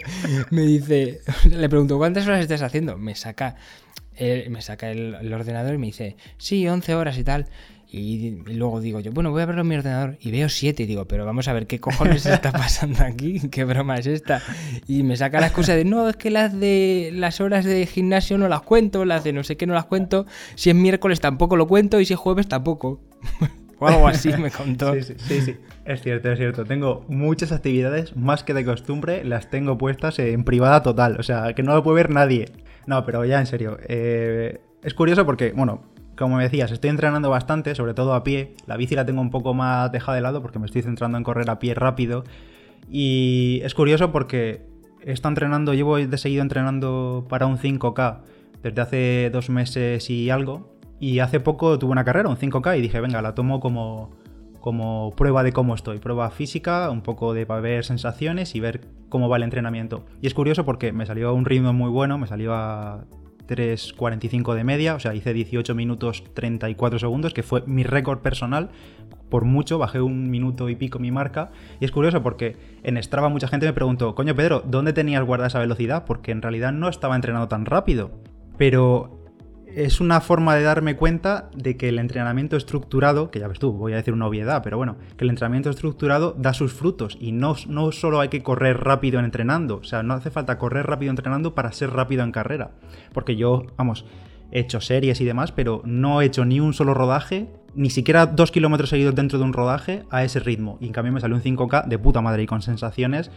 Me 0.50 0.62
dice, 0.62 1.20
le 1.50 1.68
pregunto, 1.68 1.98
¿cuántas 1.98 2.26
horas 2.26 2.40
estás 2.40 2.62
haciendo? 2.62 2.96
Me 2.96 3.14
saca 3.14 3.56
me 4.48 4.62
saca 4.62 4.90
el, 4.90 5.32
ordenador 5.32 5.74
y 5.74 5.78
me 5.78 5.86
dice, 5.86 6.16
sí, 6.38 6.66
11 6.66 6.94
horas 6.94 7.18
y 7.18 7.24
tal. 7.24 7.46
Y, 7.92 8.36
luego 8.46 8.80
digo 8.80 9.00
yo, 9.00 9.10
bueno, 9.10 9.32
voy 9.32 9.42
a 9.42 9.46
verlo 9.46 9.62
en 9.62 9.68
mi 9.68 9.74
ordenador 9.74 10.16
y 10.20 10.30
veo 10.30 10.48
7 10.48 10.84
y 10.84 10.86
digo, 10.86 11.06
pero 11.06 11.26
vamos 11.26 11.48
a 11.48 11.52
ver 11.52 11.66
qué 11.66 11.80
cojones 11.80 12.24
está 12.24 12.52
pasando 12.52 13.02
aquí, 13.02 13.40
qué 13.50 13.64
broma 13.64 13.96
es 13.96 14.06
esta. 14.06 14.42
Y 14.86 15.02
me 15.02 15.16
saca 15.16 15.40
la 15.40 15.46
excusa 15.46 15.74
de, 15.74 15.84
no, 15.84 16.08
es 16.08 16.16
que 16.16 16.30
las 16.30 16.58
de 16.58 17.10
las 17.12 17.40
horas 17.40 17.64
de 17.64 17.86
gimnasio 17.86 18.38
no 18.38 18.48
las 18.48 18.62
cuento, 18.62 19.04
las 19.04 19.24
de 19.24 19.32
no 19.32 19.42
sé 19.42 19.56
qué 19.56 19.66
no 19.66 19.74
las 19.74 19.86
cuento, 19.86 20.26
si 20.54 20.70
es 20.70 20.76
miércoles 20.76 21.20
tampoco 21.20 21.56
lo 21.56 21.66
cuento 21.66 22.00
y 22.00 22.06
si 22.06 22.12
es 22.12 22.18
jueves 22.18 22.46
tampoco. 22.46 23.00
o 23.80 23.88
algo 23.88 24.06
así 24.06 24.30
me 24.38 24.50
contó. 24.50 24.94
Sí, 24.94 25.02
sí, 25.02 25.14
sí, 25.18 25.40
sí, 25.40 25.56
es 25.84 26.02
cierto, 26.02 26.30
es 26.30 26.38
cierto. 26.38 26.64
Tengo 26.64 27.04
muchas 27.08 27.50
actividades, 27.50 28.16
más 28.16 28.44
que 28.44 28.54
de 28.54 28.64
costumbre, 28.64 29.24
las 29.24 29.50
tengo 29.50 29.76
puestas 29.76 30.18
en 30.20 30.44
privada 30.44 30.82
total, 30.82 31.16
o 31.18 31.22
sea, 31.22 31.54
que 31.54 31.62
no 31.62 31.74
lo 31.74 31.82
puede 31.82 31.96
ver 31.96 32.10
nadie. 32.10 32.52
No, 32.86 33.04
pero 33.04 33.24
ya 33.24 33.40
en 33.40 33.46
serio. 33.46 33.78
Eh, 33.88 34.60
es 34.82 34.94
curioso 34.94 35.26
porque, 35.26 35.52
bueno, 35.52 35.82
como 36.16 36.36
me 36.36 36.42
decías, 36.42 36.70
estoy 36.70 36.90
entrenando 36.90 37.30
bastante, 37.30 37.74
sobre 37.74 37.94
todo 37.94 38.14
a 38.14 38.22
pie. 38.22 38.54
La 38.66 38.76
bici 38.76 38.94
la 38.94 39.06
tengo 39.06 39.22
un 39.22 39.30
poco 39.30 39.54
más 39.54 39.90
dejada 39.90 40.16
de 40.16 40.22
lado 40.22 40.42
porque 40.42 40.58
me 40.58 40.66
estoy 40.66 40.82
centrando 40.82 41.16
en 41.18 41.24
correr 41.24 41.48
a 41.50 41.58
pie 41.58 41.74
rápido. 41.74 42.24
Y 42.90 43.60
es 43.64 43.74
curioso 43.74 44.12
porque 44.12 44.66
estado 45.04 45.30
entrenando, 45.30 45.72
llevo 45.74 45.96
de 45.96 46.18
seguido 46.18 46.42
entrenando 46.42 47.26
para 47.28 47.46
un 47.46 47.58
5K 47.58 48.18
desde 48.62 48.80
hace 48.82 49.30
dos 49.32 49.48
meses 49.50 50.10
y 50.10 50.30
algo. 50.30 50.79
Y 51.00 51.18
hace 51.20 51.40
poco 51.40 51.78
tuve 51.78 51.90
una 51.90 52.04
carrera, 52.04 52.28
un 52.28 52.36
5K, 52.36 52.78
y 52.78 52.82
dije, 52.82 53.00
venga, 53.00 53.22
la 53.22 53.34
tomo 53.34 53.58
como, 53.58 54.10
como 54.60 55.12
prueba 55.16 55.42
de 55.42 55.52
cómo 55.52 55.74
estoy, 55.74 55.98
prueba 55.98 56.30
física, 56.30 56.90
un 56.90 57.00
poco 57.00 57.32
de 57.32 57.46
para 57.46 57.62
ver 57.62 57.84
sensaciones 57.84 58.54
y 58.54 58.60
ver 58.60 58.82
cómo 59.08 59.28
va 59.30 59.38
el 59.38 59.42
entrenamiento. 59.42 60.04
Y 60.20 60.26
es 60.26 60.34
curioso 60.34 60.64
porque 60.66 60.92
me 60.92 61.06
salió 61.06 61.30
a 61.30 61.32
un 61.32 61.46
ritmo 61.46 61.72
muy 61.72 61.90
bueno, 61.90 62.18
me 62.18 62.26
salió 62.26 62.54
a 62.54 63.06
3.45 63.48 64.54
de 64.54 64.62
media, 64.62 64.94
o 64.94 65.00
sea, 65.00 65.14
hice 65.14 65.32
18 65.32 65.74
minutos 65.74 66.22
34 66.34 66.98
segundos, 66.98 67.34
que 67.34 67.42
fue 67.42 67.62
mi 67.66 67.82
récord 67.82 68.20
personal. 68.20 68.70
Por 69.28 69.44
mucho, 69.44 69.78
bajé 69.78 70.00
un 70.00 70.30
minuto 70.30 70.68
y 70.68 70.76
pico 70.76 70.98
mi 70.98 71.10
marca. 71.10 71.50
Y 71.80 71.84
es 71.84 71.92
curioso 71.92 72.22
porque 72.22 72.56
en 72.82 73.00
Strava 73.02 73.28
mucha 73.28 73.48
gente 73.48 73.66
me 73.66 73.72
preguntó, 73.72 74.14
coño 74.14 74.34
Pedro, 74.34 74.62
¿dónde 74.66 74.92
tenías 74.92 75.24
guardada 75.24 75.48
esa 75.48 75.60
velocidad? 75.60 76.04
Porque 76.04 76.32
en 76.32 76.42
realidad 76.42 76.72
no 76.72 76.88
estaba 76.88 77.14
entrenando 77.14 77.48
tan 77.48 77.64
rápido. 77.64 78.10
Pero 78.58 79.19
es 79.74 80.00
una 80.00 80.20
forma 80.20 80.54
de 80.54 80.62
darme 80.62 80.96
cuenta 80.96 81.50
de 81.54 81.76
que 81.76 81.88
el 81.88 81.98
entrenamiento 81.98 82.56
estructurado, 82.56 83.30
que 83.30 83.40
ya 83.40 83.48
ves 83.48 83.58
tú, 83.58 83.72
voy 83.72 83.92
a 83.92 83.96
decir 83.96 84.14
una 84.14 84.26
obviedad, 84.26 84.62
pero 84.62 84.76
bueno, 84.76 84.96
que 85.16 85.24
el 85.24 85.30
entrenamiento 85.30 85.70
estructurado 85.70 86.34
da 86.38 86.52
sus 86.52 86.72
frutos 86.72 87.16
y 87.20 87.32
no, 87.32 87.56
no 87.68 87.92
solo 87.92 88.20
hay 88.20 88.28
que 88.28 88.42
correr 88.42 88.78
rápido 88.78 89.20
entrenando, 89.20 89.76
o 89.76 89.84
sea, 89.84 90.02
no 90.02 90.14
hace 90.14 90.30
falta 90.30 90.58
correr 90.58 90.86
rápido 90.86 91.10
entrenando 91.10 91.54
para 91.54 91.72
ser 91.72 91.90
rápido 91.90 92.22
en 92.22 92.32
carrera, 92.32 92.72
porque 93.12 93.36
yo, 93.36 93.66
vamos, 93.76 94.04
he 94.52 94.60
hecho 94.60 94.80
series 94.80 95.20
y 95.20 95.24
demás, 95.24 95.52
pero 95.52 95.82
no 95.84 96.20
he 96.20 96.26
hecho 96.26 96.44
ni 96.44 96.60
un 96.60 96.72
solo 96.72 96.94
rodaje, 96.94 97.48
ni 97.74 97.90
siquiera 97.90 98.26
dos 98.26 98.50
kilómetros 98.50 98.90
seguidos 98.90 99.14
dentro 99.14 99.38
de 99.38 99.44
un 99.44 99.52
rodaje 99.52 100.04
a 100.10 100.24
ese 100.24 100.40
ritmo, 100.40 100.78
y 100.80 100.86
en 100.86 100.92
cambio 100.92 101.12
me 101.12 101.20
salió 101.20 101.36
un 101.36 101.42
5K 101.42 101.86
de 101.86 101.98
puta 101.98 102.20
madre 102.20 102.42
y 102.42 102.46
con 102.46 102.62
sensaciones 102.62 103.30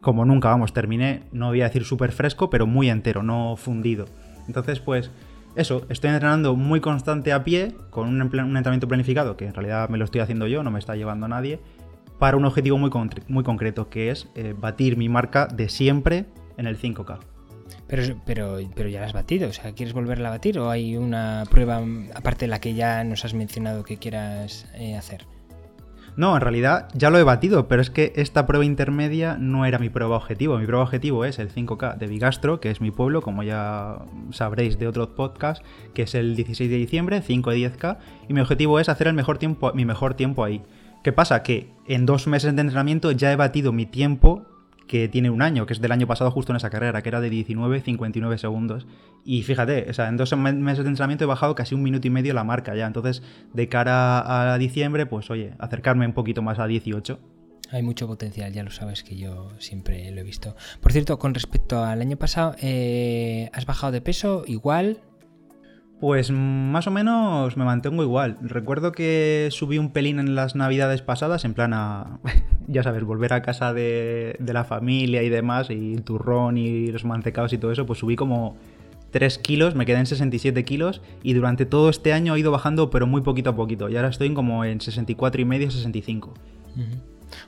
como 0.00 0.24
nunca, 0.24 0.48
vamos, 0.48 0.72
terminé, 0.72 1.24
no 1.30 1.48
voy 1.48 1.60
a 1.60 1.64
decir 1.64 1.84
súper 1.84 2.12
fresco, 2.12 2.48
pero 2.48 2.66
muy 2.66 2.88
entero, 2.88 3.22
no 3.22 3.56
fundido. 3.56 4.06
Entonces, 4.46 4.80
pues 4.80 5.10
eso, 5.56 5.86
estoy 5.88 6.10
entrenando 6.10 6.54
muy 6.56 6.80
constante 6.80 7.32
a 7.32 7.44
pie, 7.44 7.74
con 7.90 8.08
un, 8.08 8.20
entrenamiento 8.22 8.88
planificado, 8.88 9.36
que 9.36 9.46
en 9.46 9.54
realidad 9.54 9.88
me 9.88 9.98
lo 9.98 10.04
estoy 10.04 10.20
haciendo 10.20 10.46
yo, 10.46 10.62
no 10.62 10.70
me 10.70 10.78
está 10.78 10.96
llevando 10.96 11.28
nadie, 11.28 11.60
para 12.18 12.36
un 12.36 12.44
objetivo 12.44 12.78
muy, 12.78 12.90
muy 13.28 13.44
concreto, 13.44 13.88
que 13.88 14.10
es 14.10 14.28
eh, 14.34 14.54
batir 14.56 14.96
mi 14.96 15.08
marca 15.08 15.46
de 15.46 15.68
siempre 15.68 16.26
en 16.56 16.66
el 16.66 16.78
5K. 16.78 17.18
Pero, 17.86 18.20
pero, 18.24 18.58
pero 18.74 18.88
ya 18.88 19.00
la 19.00 19.06
has 19.06 19.12
batido, 19.12 19.48
o 19.48 19.52
sea, 19.52 19.72
¿quieres 19.72 19.94
volverla 19.94 20.28
a 20.28 20.32
batir 20.32 20.58
o 20.60 20.70
hay 20.70 20.96
una 20.96 21.44
prueba 21.50 21.82
aparte 22.14 22.44
de 22.44 22.48
la 22.48 22.60
que 22.60 22.74
ya 22.74 23.02
nos 23.02 23.24
has 23.24 23.34
mencionado 23.34 23.82
que 23.82 23.96
quieras 23.96 24.66
eh, 24.74 24.96
hacer? 24.96 25.26
No, 26.16 26.34
en 26.34 26.40
realidad 26.40 26.88
ya 26.94 27.10
lo 27.10 27.18
he 27.18 27.22
batido, 27.22 27.68
pero 27.68 27.80
es 27.80 27.90
que 27.90 28.12
esta 28.16 28.46
prueba 28.46 28.64
intermedia 28.64 29.36
no 29.38 29.64
era 29.64 29.78
mi 29.78 29.88
prueba 29.88 30.16
objetivo. 30.16 30.58
Mi 30.58 30.66
prueba 30.66 30.84
objetivo 30.84 31.24
es 31.24 31.38
el 31.38 31.52
5K 31.52 31.96
de 31.96 32.06
Bigastro, 32.06 32.60
que 32.60 32.70
es 32.70 32.80
mi 32.80 32.90
pueblo, 32.90 33.22
como 33.22 33.42
ya 33.42 33.98
sabréis 34.30 34.78
de 34.78 34.88
otros 34.88 35.08
podcasts, 35.08 35.64
que 35.94 36.02
es 36.02 36.14
el 36.14 36.36
16 36.36 36.70
de 36.70 36.76
diciembre, 36.76 37.22
5 37.22 37.50
de 37.50 37.56
10K, 37.56 37.98
y 38.28 38.34
mi 38.34 38.40
objetivo 38.40 38.80
es 38.80 38.88
hacer 38.88 39.08
el 39.08 39.14
mejor 39.14 39.38
tiempo, 39.38 39.72
mi 39.74 39.84
mejor 39.84 40.14
tiempo 40.14 40.44
ahí. 40.44 40.62
¿Qué 41.02 41.12
pasa? 41.12 41.42
Que 41.42 41.72
en 41.86 42.04
dos 42.04 42.26
meses 42.26 42.54
de 42.54 42.60
entrenamiento 42.60 43.12
ya 43.12 43.32
he 43.32 43.36
batido 43.36 43.72
mi 43.72 43.86
tiempo 43.86 44.46
que 44.90 45.08
tiene 45.08 45.30
un 45.30 45.40
año, 45.40 45.66
que 45.66 45.72
es 45.72 45.80
del 45.80 45.92
año 45.92 46.08
pasado 46.08 46.32
justo 46.32 46.50
en 46.50 46.56
esa 46.56 46.68
carrera, 46.68 47.00
que 47.00 47.10
era 47.10 47.20
de 47.20 47.30
19-59 47.30 48.38
segundos. 48.38 48.88
Y 49.24 49.44
fíjate, 49.44 49.86
o 49.88 49.94
sea, 49.94 50.08
en 50.08 50.16
dos 50.16 50.36
meses 50.36 50.82
de 50.82 50.88
entrenamiento 50.88 51.22
he 51.22 51.28
bajado 51.28 51.54
casi 51.54 51.76
un 51.76 51.82
minuto 51.84 52.08
y 52.08 52.10
medio 52.10 52.34
la 52.34 52.42
marca 52.42 52.74
ya. 52.74 52.88
Entonces, 52.88 53.22
de 53.54 53.68
cara 53.68 54.52
a 54.52 54.58
diciembre, 54.58 55.06
pues 55.06 55.30
oye, 55.30 55.54
acercarme 55.60 56.06
un 56.06 56.12
poquito 56.12 56.42
más 56.42 56.58
a 56.58 56.66
18. 56.66 57.20
Hay 57.70 57.84
mucho 57.84 58.08
potencial, 58.08 58.52
ya 58.52 58.64
lo 58.64 58.72
sabes 58.72 59.04
que 59.04 59.16
yo 59.16 59.52
siempre 59.60 60.10
lo 60.10 60.22
he 60.22 60.24
visto. 60.24 60.56
Por 60.80 60.90
cierto, 60.90 61.20
con 61.20 61.34
respecto 61.34 61.84
al 61.84 62.00
año 62.00 62.16
pasado, 62.16 62.56
eh, 62.60 63.48
¿has 63.52 63.66
bajado 63.66 63.92
de 63.92 64.00
peso 64.00 64.42
igual? 64.48 65.02
Pues 66.00 66.30
más 66.30 66.86
o 66.86 66.90
menos 66.90 67.58
me 67.58 67.64
mantengo 67.64 68.02
igual. 68.02 68.38
Recuerdo 68.40 68.90
que 68.90 69.48
subí 69.50 69.76
un 69.76 69.92
pelín 69.92 70.18
en 70.18 70.34
las 70.34 70.56
navidades 70.56 71.02
pasadas, 71.02 71.44
en 71.44 71.52
plan 71.52 71.74
a, 71.74 72.18
ya 72.66 72.82
sabes, 72.82 73.04
volver 73.04 73.34
a 73.34 73.42
casa 73.42 73.74
de, 73.74 74.38
la 74.40 74.64
familia 74.64 75.22
y 75.22 75.28
demás, 75.28 75.68
y 75.68 75.92
el 75.92 76.02
turrón 76.02 76.56
y 76.56 76.86
los 76.86 77.04
mantecados 77.04 77.52
y 77.52 77.58
todo 77.58 77.70
eso, 77.70 77.84
pues 77.84 77.98
subí 77.98 78.16
como 78.16 78.56
3 79.10 79.38
kilos, 79.38 79.74
me 79.74 79.84
quedé 79.84 79.98
en 79.98 80.06
67 80.06 80.64
kilos 80.64 81.02
y 81.22 81.34
durante 81.34 81.66
todo 81.66 81.90
este 81.90 82.14
año 82.14 82.34
he 82.34 82.40
ido 82.40 82.50
bajando 82.50 82.88
pero 82.90 83.06
muy 83.06 83.20
poquito 83.20 83.50
a 83.50 83.56
poquito 83.56 83.88
y 83.90 83.96
ahora 83.96 84.08
estoy 84.08 84.32
como 84.32 84.64
en 84.64 84.80
64 84.80 85.42
y 85.42 85.44
medio, 85.44 85.70
65. 85.70 86.32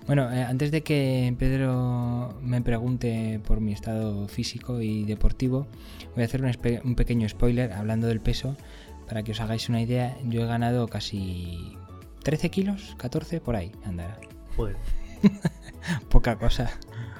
Bueno, 0.06 0.32
eh, 0.32 0.42
antes 0.42 0.70
de 0.70 0.82
que 0.82 1.34
Pedro 1.38 2.34
me 2.42 2.60
pregunte 2.62 3.40
por 3.46 3.60
mi 3.60 3.72
estado 3.72 4.28
físico 4.28 4.80
y 4.80 5.04
deportivo, 5.04 5.66
voy 6.14 6.22
a 6.22 6.26
hacer 6.26 6.42
un, 6.84 6.94
pequeño 6.94 7.28
spoiler 7.28 7.72
hablando 7.72 8.06
del 8.06 8.20
peso. 8.20 8.56
Para 9.08 9.22
que 9.22 9.32
os 9.32 9.40
hagáis 9.40 9.68
una 9.68 9.82
idea, 9.82 10.16
yo 10.24 10.42
he 10.42 10.46
ganado 10.46 10.88
casi 10.88 11.76
13 12.22 12.50
kilos, 12.50 12.94
14 12.98 13.40
por 13.40 13.56
ahí, 13.56 13.72
andará. 13.84 14.18
Joder. 14.56 14.76
Poca 16.08 16.36
cosa. 16.36 16.70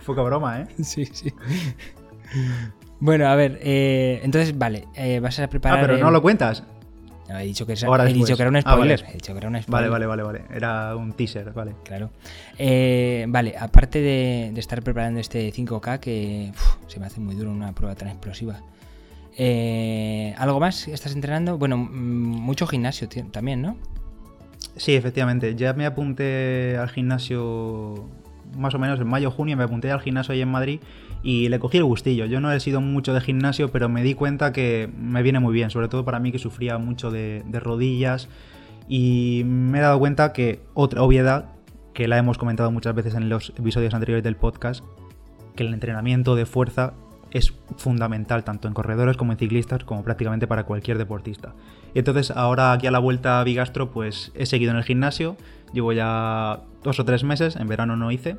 Poca 0.07 0.23
broma, 0.23 0.61
¿eh? 0.63 0.67
Sí, 0.83 1.07
sí. 1.07 1.33
Bueno, 2.99 3.27
a 3.27 3.35
ver, 3.35 3.59
eh, 3.63 4.21
entonces, 4.23 4.57
vale, 4.57 4.87
eh, 4.95 5.21
vas 5.21 5.39
a 5.39 5.49
preparar. 5.49 5.79
Ah, 5.79 5.83
pero 5.83 5.99
no 5.99 6.11
lo 6.11 6.23
cuentas 6.23 6.63
he 7.41 7.47
dicho 7.47 7.67
que, 7.67 7.73
era, 7.73 8.09
he 8.09 8.13
dicho 8.13 8.37
que 8.37 8.43
era 8.43 8.51
un 8.51 8.57
ah, 8.57 8.61
spoiler. 8.63 9.05
He 9.09 9.15
dicho 9.15 9.33
que 9.33 9.39
era 9.39 9.49
un 9.49 9.63
spoiler. 9.63 9.91
Vale, 9.91 10.07
vale, 10.07 10.23
vale, 10.23 10.41
vale. 10.41 10.55
Era 10.55 10.97
un 10.97 11.13
teaser, 11.13 11.53
vale. 11.53 11.75
Claro. 11.85 12.11
Eh, 12.59 13.27
vale, 13.29 13.55
aparte 13.59 14.01
de, 14.01 14.53
estar 14.57 14.83
preparando 14.83 15.21
este 15.21 15.53
5K, 15.53 16.01
que 16.01 16.53
se 16.87 17.01
me 17.01 17.07
hace 17.07 17.21
muy 17.21 17.35
duro 17.35 17.51
una 17.51 17.73
prueba 17.73 17.95
tan 17.95 18.09
explosiva. 18.09 18.61
Eh, 19.37 20.35
¿Algo 20.37 20.61
más 20.61 20.89
estás 20.89 21.15
entrenando? 21.15 21.59
Bueno, 21.59 21.77
mm, 21.77 21.91
mucho 21.91 22.67
gimnasio 22.67 23.09
también, 23.31 23.63
¿no? 23.63 23.77
Sí, 24.77 24.95
efectivamente. 24.95 25.55
Ya 25.55 25.73
me 25.73 25.87
apunté 25.87 26.77
al 26.77 26.89
gimnasio 26.89 28.09
más 28.57 28.75
o 28.75 28.79
menos 28.79 29.01
en 29.01 29.07
mayo, 29.07 29.31
junio, 29.31 29.57
me 29.57 29.65
apunté 29.65 29.91
al 29.91 30.01
gimnasio 30.01 30.35
ahí 30.35 30.43
en 30.43 30.49
Madrid 30.49 30.81
y 31.23 31.49
le 31.49 31.59
cogí 31.59 31.79
el 31.79 31.85
gustillo. 31.85 32.27
Yo 32.27 32.41
no 32.41 32.53
he 32.53 32.61
sido 32.61 32.81
mucho 32.81 33.15
de 33.15 33.21
gimnasio, 33.21 33.71
pero 33.71 33.89
me 33.89 34.03
di 34.03 34.15
cuenta 34.15 34.53
que 34.53 34.91
me 34.99 35.23
viene 35.23 35.41
muy 35.41 35.55
bien, 35.55 35.71
sobre 35.71 35.89
todo 35.89 36.05
para 36.05 36.19
mí 36.19 36.33
que 36.33 36.39
sufría 36.39 36.79
mucho 36.79 37.11
de, 37.11 37.45
rodillas 37.53 38.29
y 38.89 39.43
me 39.47 39.79
he 39.79 39.81
dado 39.81 39.99
cuenta 39.99 40.33
que 40.33 40.61
otra 40.75 41.03
obviedad, 41.03 41.51
que 41.95 42.09
la 42.09 42.19
hemos 42.19 42.39
comentado 42.39 42.71
muchas 42.71 42.95
veces 42.95 43.15
en 43.15 43.29
los 43.29 43.51
episodios 43.51 43.95
anteriores 43.95 44.25
del 44.25 44.37
podcast, 44.37 44.85
que 45.55 45.63
el 45.63 45.73
entrenamiento 45.73 46.35
de 46.35 46.47
fuerza 46.47 46.95
es 47.31 47.55
fundamental 47.77 48.45
tanto 48.45 48.69
en 48.69 48.75
corredores 48.75 49.17
como 49.17 49.33
en 49.33 49.39
ciclistas 49.39 49.85
como 49.85 50.03
prácticamente 50.03 50.47
para 50.47 50.65
cualquier 50.65 50.99
deportista. 50.99 51.55
Y 51.95 52.01
entonces 52.01 52.31
ahora 52.31 52.73
aquí 52.73 52.87
a 52.87 52.91
la 52.91 52.99
vuelta 52.99 53.41
a 53.41 53.45
Bigastro 53.45 53.91
pues 53.91 54.33
he 54.35 54.45
seguido 54.45 54.73
en 54.73 54.79
el 54.79 54.85
gimnasio, 54.85 55.37
llevo 55.73 55.93
ya 55.93 56.61
dos 56.83 56.99
o 56.99 57.05
tres 57.05 57.25
meses, 57.25 57.57
en 57.57 57.69
verano 57.69 57.97
no 57.97 58.11
hice, 58.11 58.37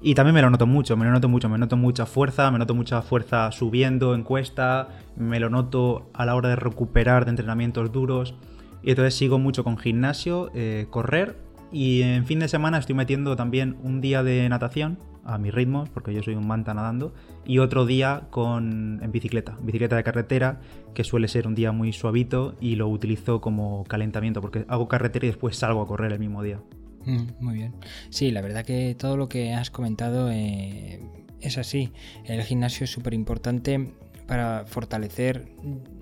y 0.00 0.14
también 0.14 0.34
me 0.34 0.42
lo 0.42 0.50
noto 0.50 0.66
mucho, 0.66 0.96
me 0.96 1.04
lo 1.06 1.10
noto 1.10 1.28
mucho, 1.28 1.48
me 1.48 1.58
noto 1.58 1.76
mucha 1.76 2.06
fuerza, 2.06 2.50
me 2.50 2.58
noto 2.58 2.74
mucha 2.74 3.02
fuerza 3.02 3.50
subiendo 3.50 4.14
en 4.14 4.22
cuesta, 4.24 4.88
me 5.16 5.40
lo 5.40 5.48
noto 5.48 6.10
a 6.12 6.26
la 6.26 6.34
hora 6.34 6.50
de 6.50 6.56
recuperar 6.56 7.24
de 7.24 7.30
entrenamientos 7.30 7.92
duros. 7.92 8.34
Y 8.82 8.90
entonces 8.90 9.14
sigo 9.14 9.38
mucho 9.38 9.64
con 9.64 9.78
gimnasio, 9.78 10.50
eh, 10.54 10.86
correr 10.90 11.36
y 11.72 12.02
en 12.02 12.26
fin 12.26 12.38
de 12.38 12.48
semana 12.48 12.78
estoy 12.78 12.94
metiendo 12.94 13.36
también 13.36 13.76
un 13.82 14.00
día 14.00 14.22
de 14.22 14.48
natación 14.48 14.98
a 15.24 15.38
mi 15.38 15.50
ritmo, 15.50 15.88
porque 15.92 16.14
yo 16.14 16.22
soy 16.22 16.36
un 16.36 16.46
manta 16.46 16.72
nadando, 16.72 17.12
y 17.44 17.58
otro 17.58 17.84
día 17.84 18.28
con 18.30 19.00
en 19.02 19.10
bicicleta, 19.10 19.58
bicicleta 19.60 19.96
de 19.96 20.04
carretera, 20.04 20.60
que 20.94 21.02
suele 21.02 21.26
ser 21.26 21.48
un 21.48 21.56
día 21.56 21.72
muy 21.72 21.92
suavito 21.92 22.54
y 22.60 22.76
lo 22.76 22.86
utilizo 22.86 23.40
como 23.40 23.82
calentamiento, 23.84 24.40
porque 24.40 24.64
hago 24.68 24.86
carretera 24.86 25.26
y 25.26 25.30
después 25.30 25.56
salgo 25.56 25.82
a 25.82 25.86
correr 25.86 26.12
el 26.12 26.20
mismo 26.20 26.44
día. 26.44 26.60
Mm, 27.06 27.26
muy 27.40 27.54
bien. 27.54 27.74
Sí, 28.10 28.30
la 28.30 28.42
verdad 28.42 28.64
que 28.64 28.94
todo 28.94 29.16
lo 29.16 29.28
que 29.28 29.54
has 29.54 29.70
comentado 29.70 30.30
eh, 30.30 31.00
es 31.40 31.56
así. 31.58 31.92
El 32.24 32.42
gimnasio 32.42 32.84
es 32.84 32.90
súper 32.90 33.14
importante 33.14 33.92
para 34.26 34.64
fortalecer 34.66 35.48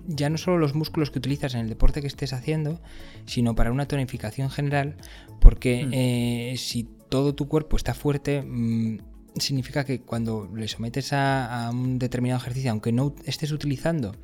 ya 0.07 0.29
no 0.29 0.37
solo 0.37 0.57
los 0.57 0.75
músculos 0.75 1.11
que 1.11 1.19
utilizas 1.19 1.53
en 1.53 1.61
el 1.61 1.69
deporte 1.69 2.01
que 2.01 2.07
estés 2.07 2.33
haciendo, 2.33 2.79
sino 3.25 3.55
para 3.55 3.71
una 3.71 3.87
tonificación 3.87 4.49
general, 4.49 4.95
porque 5.39 5.85
mm. 5.85 5.93
eh, 5.93 6.55
si 6.57 6.87
todo 7.09 7.35
tu 7.35 7.47
cuerpo 7.47 7.77
está 7.77 7.93
fuerte, 7.93 8.41
mm, 8.41 8.99
significa 9.37 9.83
que 9.83 10.01
cuando 10.01 10.49
le 10.53 10.67
sometes 10.67 11.13
a, 11.13 11.69
un 11.71 11.99
determinado 11.99 12.39
ejercicio, 12.39 12.71
aunque 12.71 12.91
no 12.91 13.15
estés 13.25 13.51
utilizando 13.51 14.15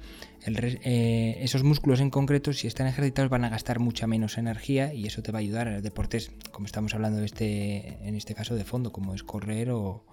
eh, 0.45 1.37
esos 1.41 1.63
músculos 1.63 1.99
en 1.99 2.09
concreto, 2.09 2.53
si 2.53 2.67
están 2.67 2.87
ejercitados 2.87 3.29
van 3.29 3.43
a 3.43 3.49
gastar 3.49 3.79
mucha 3.79 4.07
menos 4.07 4.37
energía 4.37 4.93
y 4.93 5.05
eso 5.05 5.21
te 5.21 5.31
va 5.31 5.39
a 5.39 5.41
ayudar 5.41 5.67
a 5.67 5.81
deportes, 5.81 6.31
como 6.51 6.65
estamos 6.65 6.93
hablando 6.93 7.19
de 7.19 7.25
este, 7.25 7.97
en 8.07 8.15
este 8.15 8.33
caso 8.33 8.55
de 8.55 8.63
fondo, 8.63 8.91
como 8.91 9.13
es 9.13 9.23
correr 9.23 9.69
o, 9.71 10.05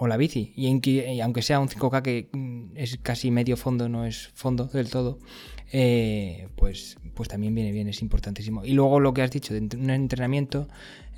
la 0.00 0.16
bici. 0.16 0.52
Y, 0.56 1.20
aunque 1.20 1.42
sea 1.42 1.60
un 1.60 1.68
5K 1.68 2.02
que 2.02 2.28
mm, 2.32 2.76
es 2.76 2.98
casi 3.02 3.30
medio 3.30 3.56
fondo, 3.56 3.88
no 3.88 4.06
es 4.06 4.28
fondo 4.34 4.64
del 4.66 4.90
todo, 4.90 5.18
eh, 5.72 6.48
pues, 6.56 6.96
pues 7.14 7.28
también 7.28 7.54
viene 7.54 7.72
bien, 7.72 7.88
es 7.88 8.00
importantísimo. 8.02 8.64
Y 8.64 8.72
luego 8.72 9.00
lo 9.00 9.12
que 9.12 9.22
has 9.22 9.30
dicho 9.30 9.52
de 9.52 9.60
un 9.60 9.90
entrenamiento 9.90 10.68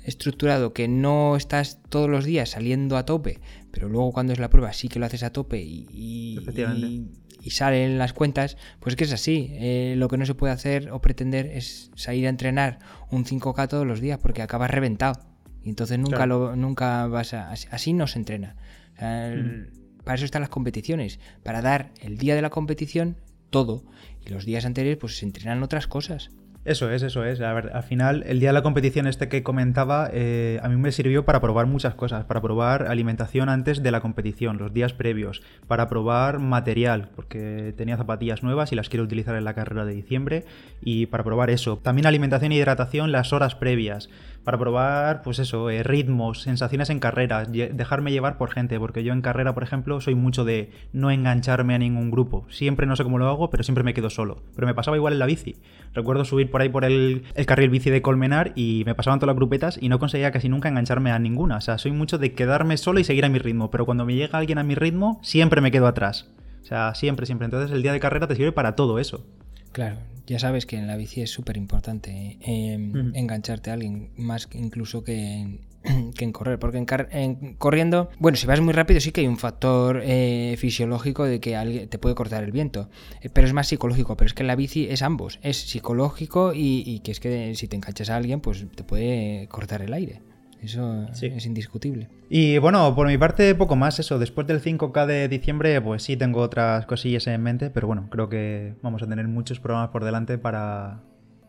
estructurado 0.09 0.73
que 0.73 0.87
no 0.87 1.35
estás 1.35 1.81
todos 1.89 2.09
los 2.09 2.25
días 2.25 2.49
saliendo 2.49 2.97
a 2.97 3.05
tope, 3.05 3.39
pero 3.71 3.87
luego 3.87 4.11
cuando 4.11 4.33
es 4.33 4.39
la 4.39 4.49
prueba 4.49 4.73
sí 4.73 4.89
que 4.89 4.99
lo 4.99 5.05
haces 5.05 5.23
a 5.23 5.31
tope 5.31 5.61
y, 5.61 5.87
y, 5.93 7.49
salen 7.51 7.97
las 7.97 8.13
cuentas, 8.13 8.57
pues 8.79 8.95
que 8.95 9.05
es 9.05 9.13
así. 9.13 9.51
Eh, 9.53 9.95
lo 9.97 10.07
que 10.07 10.17
no 10.17 10.25
se 10.25 10.35
puede 10.35 10.53
hacer 10.53 10.91
o 10.91 11.01
pretender 11.01 11.47
es 11.47 11.89
salir 11.95 12.27
a 12.27 12.29
entrenar 12.29 12.79
un 13.09 13.25
5K 13.25 13.67
todos 13.69 13.87
los 13.87 14.01
días 14.01 14.19
porque 14.19 14.41
acabas 14.41 14.69
reventado. 14.69 15.19
Y 15.63 15.69
entonces 15.69 15.97
nunca, 15.97 16.25
lo, 16.25 16.55
nunca 16.55 17.07
vas 17.07 17.33
a... 17.33 17.51
Así 17.51 17.93
no 17.93 18.07
se 18.07 18.19
entrena. 18.19 18.55
Mm. 18.99 20.03
Para 20.03 20.15
eso 20.15 20.25
están 20.25 20.41
las 20.41 20.49
competiciones, 20.49 21.19
para 21.43 21.61
dar 21.61 21.91
el 22.01 22.17
día 22.17 22.35
de 22.35 22.41
la 22.41 22.49
competición 22.49 23.17
todo. 23.49 23.83
Y 24.25 24.29
los 24.29 24.45
días 24.45 24.65
anteriores 24.65 24.99
pues 24.99 25.17
se 25.17 25.25
entrenan 25.25 25.63
otras 25.63 25.87
cosas. 25.87 26.29
Eso 26.65 26.91
es, 26.91 27.03
eso 27.03 27.23
es. 27.23 27.39
A 27.39 27.53
ver, 27.53 27.71
al 27.73 27.83
final, 27.83 28.23
el 28.27 28.39
día 28.41 28.49
de 28.49 28.53
la 28.53 28.61
competición 28.61 29.07
este 29.07 29.29
que 29.29 29.43
comentaba, 29.43 30.09
eh, 30.11 30.59
a 30.61 30.67
mí 30.67 30.75
me 30.75 30.91
sirvió 30.91 31.23
para 31.23 31.39
probar 31.39 31.67
muchas 31.67 31.95
cosas, 31.95 32.25
para 32.25 32.41
probar 32.41 32.87
alimentación 32.87 33.47
antes 33.47 33.81
de 33.81 33.91
la 33.91 34.01
competición, 34.01 34.57
los 34.57 34.73
días 34.73 34.91
previos, 34.91 35.41
para 35.67 35.87
probar 35.87 36.39
material, 36.39 37.09
porque 37.15 37.73
tenía 37.77 37.95
zapatillas 37.95 38.43
nuevas 38.43 38.73
y 38.73 38.75
las 38.75 38.89
quiero 38.89 39.05
utilizar 39.05 39.35
en 39.35 39.45
la 39.45 39.53
carrera 39.53 39.85
de 39.85 39.93
diciembre, 39.93 40.45
y 40.81 41.05
para 41.05 41.23
probar 41.23 41.49
eso. 41.49 41.77
También 41.77 42.05
alimentación 42.05 42.51
e 42.51 42.55
hidratación 42.55 43.13
las 43.13 43.31
horas 43.31 43.55
previas, 43.55 44.09
para 44.43 44.57
probar, 44.57 45.21
pues 45.21 45.39
eso, 45.39 45.69
eh, 45.69 45.83
ritmos, 45.83 46.41
sensaciones 46.41 46.89
en 46.89 46.99
carreras, 46.99 47.51
dejarme 47.51 48.11
llevar 48.11 48.37
por 48.37 48.51
gente, 48.51 48.79
porque 48.79 49.03
yo 49.03 49.13
en 49.13 49.21
carrera, 49.21 49.53
por 49.53 49.63
ejemplo, 49.63 50.01
soy 50.01 50.15
mucho 50.15 50.45
de 50.45 50.71
no 50.93 51.11
engancharme 51.11 51.75
a 51.75 51.77
ningún 51.77 52.11
grupo. 52.11 52.45
Siempre 52.49 52.85
no 52.85 52.95
sé 52.95 53.03
cómo 53.03 53.17
lo 53.17 53.27
hago, 53.27 53.49
pero 53.49 53.63
siempre 53.63 53.83
me 53.83 53.93
quedo 53.93 54.09
solo. 54.09 54.41
Pero 54.55 54.67
me 54.67 54.73
pasaba 54.73 54.97
igual 54.97 55.13
en 55.13 55.19
la 55.19 55.25
bici. 55.25 55.57
Recuerdo 55.93 56.25
subir 56.25 56.49
por 56.49 56.61
ahí 56.61 56.69
por 56.69 56.85
el, 56.85 57.23
el 57.35 57.45
carril 57.45 57.69
bici 57.69 57.89
de 57.89 58.01
Colmenar 58.01 58.53
y 58.55 58.83
me 58.85 58.95
pasaban 58.95 59.19
todas 59.19 59.33
las 59.33 59.37
grupetas 59.37 59.77
y 59.81 59.89
no 59.89 59.99
conseguía 59.99 60.31
casi 60.31 60.49
nunca 60.49 60.69
engancharme 60.69 61.11
a 61.11 61.19
ninguna. 61.19 61.57
O 61.57 61.61
sea, 61.61 61.77
soy 61.77 61.91
mucho 61.91 62.17
de 62.17 62.33
quedarme 62.33 62.77
solo 62.77 62.99
y 62.99 63.03
seguir 63.03 63.25
a 63.25 63.29
mi 63.29 63.39
ritmo, 63.39 63.69
pero 63.71 63.85
cuando 63.85 64.05
me 64.05 64.15
llega 64.15 64.37
alguien 64.37 64.57
a 64.57 64.63
mi 64.63 64.75
ritmo, 64.75 65.19
siempre 65.21 65.61
me 65.61 65.71
quedo 65.71 65.87
atrás. 65.87 66.29
O 66.61 66.65
sea, 66.65 66.93
siempre, 66.95 67.25
siempre. 67.25 67.45
Entonces 67.45 67.71
el 67.71 67.81
día 67.81 67.93
de 67.93 67.99
carrera 67.99 68.27
te 68.27 68.35
sirve 68.35 68.51
para 68.51 68.75
todo 68.75 68.99
eso. 68.99 69.25
Claro, 69.71 69.97
ya 70.27 70.39
sabes 70.39 70.65
que 70.65 70.77
en 70.77 70.87
la 70.87 70.95
bici 70.95 71.21
es 71.21 71.31
súper 71.31 71.57
importante 71.57 72.37
eh, 72.41 72.73
engancharte 73.13 73.69
a 73.69 73.73
alguien, 73.73 74.11
más 74.17 74.47
incluso 74.53 75.03
que 75.03 75.13
en, 75.13 75.69
que 76.15 76.25
en 76.25 76.31
correr, 76.31 76.59
porque 76.59 76.77
en, 76.77 77.55
corriendo, 77.55 78.09
bueno, 78.19 78.37
si 78.37 78.45
vas 78.47 78.61
muy 78.61 78.73
rápido 78.73 78.99
sí 78.99 79.11
que 79.11 79.21
hay 79.21 79.27
un 79.27 79.37
factor 79.37 80.01
eh, 80.03 80.55
fisiológico 80.57 81.25
de 81.25 81.39
que 81.39 81.55
alguien 81.55 81.87
te 81.87 81.97
puede 81.97 82.15
cortar 82.15 82.43
el 82.43 82.51
viento, 82.51 82.89
eh, 83.21 83.29
pero 83.29 83.47
es 83.47 83.53
más 83.53 83.67
psicológico, 83.67 84.17
pero 84.17 84.27
es 84.27 84.33
que 84.33 84.43
en 84.43 84.47
la 84.47 84.55
bici 84.55 84.87
es 84.89 85.01
ambos, 85.01 85.39
es 85.41 85.57
psicológico 85.57 86.51
y, 86.53 86.99
que 87.03 87.11
es 87.11 87.19
que 87.19 87.55
si 87.55 87.67
te 87.67 87.75
enganchas 87.75 88.09
a 88.09 88.15
alguien, 88.15 88.41
pues 88.41 88.65
te 88.75 88.83
puede 88.83 89.47
cortar 89.47 89.81
el 89.81 89.93
aire. 89.93 90.21
Eso 90.61 91.07
es 91.21 91.45
indiscutible. 91.45 92.09
Y 92.29 92.57
bueno, 92.57 92.93
por 92.95 93.07
mi 93.07 93.17
parte, 93.17 93.55
poco 93.55 93.75
más 93.75 93.99
eso. 93.99 94.19
Después 94.19 94.45
del 94.47 94.61
5K 94.61 95.05
de 95.05 95.27
diciembre, 95.27 95.79
pues 95.81 96.03
sí 96.03 96.17
tengo 96.17 96.41
otras 96.41 96.85
cosillas 96.85 97.27
en 97.27 97.41
mente, 97.41 97.69
pero 97.69 97.87
bueno, 97.87 98.07
creo 98.09 98.29
que 98.29 98.75
vamos 98.81 99.01
a 99.01 99.07
tener 99.07 99.27
muchos 99.27 99.59
programas 99.59 99.89
por 99.89 100.03
delante 100.03 100.37
para, 100.37 101.01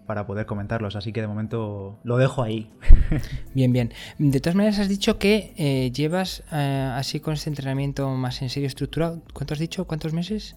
para 0.06 0.26
poder 0.26 0.46
comentarlos, 0.46 0.96
así 0.96 1.12
que 1.12 1.20
de 1.20 1.26
momento 1.26 1.98
lo 2.04 2.16
dejo 2.16 2.42
ahí. 2.42 2.70
Bien, 3.54 3.72
bien. 3.72 3.92
De 4.18 4.40
todas 4.40 4.54
maneras, 4.54 4.78
has 4.78 4.88
dicho 4.88 5.18
que 5.18 5.52
eh, 5.56 5.90
llevas 5.92 6.44
eh, 6.52 6.92
así 6.94 7.18
con 7.18 7.34
este 7.34 7.50
entrenamiento 7.50 8.08
más 8.10 8.40
en 8.42 8.48
serio 8.48 8.68
estructurado. 8.68 9.22
¿Cuánto 9.32 9.54
has 9.54 9.60
dicho? 9.60 9.86
¿Cuántos 9.86 10.12
meses? 10.12 10.56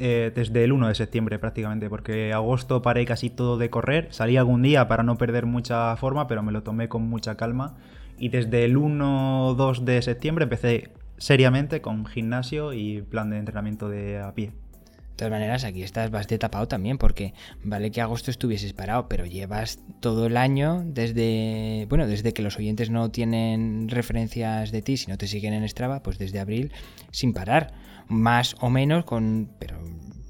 Eh, 0.00 0.30
desde 0.32 0.62
el 0.62 0.70
1 0.70 0.86
de 0.86 0.94
septiembre 0.94 1.40
prácticamente, 1.40 1.90
porque 1.90 2.32
agosto 2.32 2.82
paré 2.82 3.04
casi 3.04 3.30
todo 3.30 3.58
de 3.58 3.68
correr, 3.68 4.06
salí 4.12 4.36
algún 4.36 4.62
día 4.62 4.86
para 4.86 5.02
no 5.02 5.18
perder 5.18 5.44
mucha 5.44 5.96
forma, 5.96 6.28
pero 6.28 6.40
me 6.44 6.52
lo 6.52 6.62
tomé 6.62 6.88
con 6.88 7.02
mucha 7.02 7.36
calma. 7.36 7.74
Y 8.16 8.28
desde 8.28 8.64
el 8.64 8.76
1-2 8.76 9.80
de 9.80 10.00
septiembre 10.02 10.44
empecé 10.44 10.92
seriamente 11.16 11.80
con 11.80 12.06
gimnasio 12.06 12.72
y 12.72 13.02
plan 13.02 13.30
de 13.30 13.38
entrenamiento 13.38 13.88
de 13.88 14.20
a 14.20 14.32
pie. 14.34 14.46
De 14.46 15.24
todas 15.24 15.32
maneras, 15.32 15.64
aquí 15.64 15.82
estás 15.82 16.12
bastante 16.12 16.38
tapado 16.38 16.68
también, 16.68 16.96
porque 16.96 17.34
vale 17.64 17.90
que 17.90 18.00
agosto 18.00 18.30
estuvieses 18.30 18.72
parado, 18.72 19.08
pero 19.08 19.26
llevas 19.26 19.80
todo 19.98 20.26
el 20.26 20.36
año 20.36 20.84
desde, 20.86 21.86
bueno, 21.88 22.06
desde 22.06 22.32
que 22.32 22.42
los 22.42 22.56
oyentes 22.56 22.88
no 22.88 23.10
tienen 23.10 23.88
referencias 23.88 24.70
de 24.70 24.80
ti, 24.80 24.96
si 24.96 25.10
no 25.10 25.18
te 25.18 25.26
siguen 25.26 25.54
en 25.54 25.68
Strava, 25.68 26.04
pues 26.04 26.18
desde 26.18 26.38
abril 26.38 26.70
sin 27.10 27.32
parar 27.32 27.87
más 28.08 28.56
o 28.60 28.70
menos, 28.70 29.04
con, 29.04 29.50
pero 29.58 29.76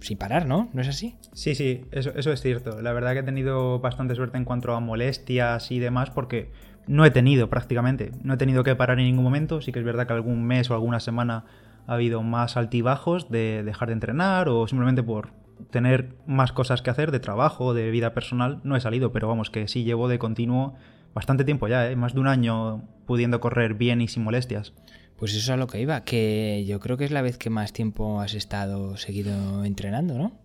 sin 0.00 0.18
parar, 0.18 0.46
¿no? 0.46 0.68
¿No 0.72 0.82
es 0.82 0.88
así? 0.88 1.16
Sí, 1.32 1.54
sí, 1.54 1.84
eso, 1.90 2.10
eso 2.14 2.32
es 2.32 2.40
cierto. 2.40 2.80
La 2.82 2.92
verdad 2.92 3.12
que 3.12 3.20
he 3.20 3.24
tenido 3.24 3.80
bastante 3.80 4.14
suerte 4.14 4.38
en 4.38 4.44
cuanto 4.44 4.74
a 4.74 4.80
molestias 4.80 5.70
y 5.70 5.78
demás, 5.78 6.10
porque 6.10 6.50
no 6.86 7.04
he 7.04 7.10
tenido 7.10 7.50
prácticamente, 7.50 8.12
no 8.22 8.34
he 8.34 8.36
tenido 8.36 8.64
que 8.64 8.74
parar 8.74 8.98
en 8.98 9.06
ningún 9.06 9.24
momento. 9.24 9.60
Sí 9.60 9.72
que 9.72 9.78
es 9.78 9.84
verdad 9.84 10.06
que 10.06 10.14
algún 10.14 10.44
mes 10.44 10.70
o 10.70 10.74
alguna 10.74 11.00
semana 11.00 11.44
ha 11.86 11.94
habido 11.94 12.22
más 12.22 12.56
altibajos 12.56 13.30
de 13.30 13.62
dejar 13.64 13.88
de 13.88 13.94
entrenar 13.94 14.48
o 14.48 14.66
simplemente 14.66 15.02
por 15.02 15.30
tener 15.70 16.14
más 16.26 16.52
cosas 16.52 16.82
que 16.82 16.90
hacer 16.90 17.10
de 17.10 17.20
trabajo, 17.20 17.74
de 17.74 17.90
vida 17.90 18.14
personal, 18.14 18.60
no 18.62 18.76
he 18.76 18.80
salido, 18.80 19.12
pero 19.12 19.28
vamos, 19.28 19.50
que 19.50 19.68
sí 19.68 19.84
llevo 19.84 20.08
de 20.08 20.18
continuo 20.18 20.74
bastante 21.14 21.44
tiempo 21.44 21.66
ya, 21.68 21.90
¿eh? 21.90 21.96
más 21.96 22.14
de 22.14 22.20
un 22.20 22.28
año 22.28 22.84
pudiendo 23.06 23.40
correr 23.40 23.74
bien 23.74 24.00
y 24.00 24.08
sin 24.08 24.22
molestias. 24.22 24.72
Pues 25.18 25.32
eso 25.32 25.40
es 25.40 25.50
a 25.50 25.56
lo 25.56 25.66
que 25.66 25.80
iba, 25.80 26.04
que 26.04 26.64
yo 26.66 26.78
creo 26.78 26.96
que 26.96 27.04
es 27.04 27.10
la 27.10 27.22
vez 27.22 27.38
que 27.38 27.50
más 27.50 27.72
tiempo 27.72 28.20
has 28.20 28.34
estado 28.34 28.96
seguido 28.96 29.64
entrenando, 29.64 30.16
¿no? 30.16 30.38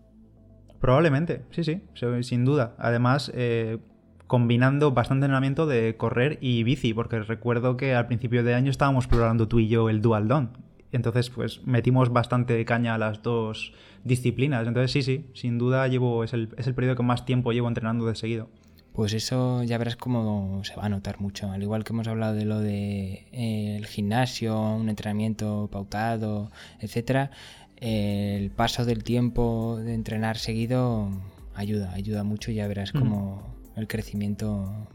Probablemente, 0.79 1.43
sí, 1.51 1.63
sí, 1.63 1.81
sin 2.23 2.43
duda. 2.43 2.75
Además, 2.79 3.31
eh, 3.35 3.77
combinando 4.25 4.91
bastante 4.91 5.25
entrenamiento 5.25 5.67
de 5.67 5.95
correr 5.95 6.39
y 6.41 6.63
bici, 6.63 6.93
porque 6.95 7.19
recuerdo 7.19 7.77
que 7.77 7.93
al 7.93 8.07
principio 8.07 8.43
de 8.43 8.55
año 8.55 8.71
estábamos 8.71 9.05
explorando 9.05 9.47
tú 9.47 9.59
y 9.59 9.67
yo 9.67 9.89
el 9.89 10.01
Dual 10.01 10.27
Don. 10.27 10.57
Entonces, 10.91 11.29
pues 11.29 11.61
metimos 11.65 12.11
bastante 12.11 12.65
caña 12.65 12.95
a 12.95 12.97
las 12.97 13.21
dos 13.21 13.73
disciplinas. 14.03 14.67
Entonces, 14.67 14.91
sí, 14.91 15.03
sí, 15.03 15.27
sin 15.33 15.59
duda 15.59 15.87
llevo, 15.87 16.23
es 16.23 16.33
el, 16.33 16.49
es 16.57 16.65
el 16.65 16.73
periodo 16.73 16.95
que 16.95 17.03
más 17.03 17.25
tiempo 17.25 17.51
llevo 17.51 17.67
entrenando 17.67 18.07
de 18.07 18.15
seguido 18.15 18.49
pues 18.93 19.13
eso 19.13 19.63
ya 19.63 19.77
verás 19.77 19.95
cómo 19.95 20.61
se 20.63 20.75
va 20.75 20.85
a 20.85 20.89
notar 20.89 21.19
mucho. 21.19 21.51
Al 21.51 21.63
igual 21.63 21.83
que 21.83 21.93
hemos 21.93 22.07
hablado 22.07 22.35
de 22.35 22.45
lo 22.45 22.59
de 22.59 23.25
eh, 23.31 23.75
el 23.77 23.87
gimnasio, 23.87 24.59
un 24.59 24.89
entrenamiento 24.89 25.67
pautado, 25.71 26.51
etcétera, 26.79 27.31
el 27.77 28.51
paso 28.51 28.85
del 28.85 29.03
tiempo 29.03 29.79
de 29.83 29.93
entrenar 29.93 30.37
seguido 30.37 31.09
ayuda, 31.55 31.91
ayuda 31.93 32.23
mucho 32.23 32.51
y 32.51 32.55
ya 32.55 32.67
verás 32.67 32.91
cómo 32.91 33.55
el 33.75 33.87
crecimiento 33.87 34.87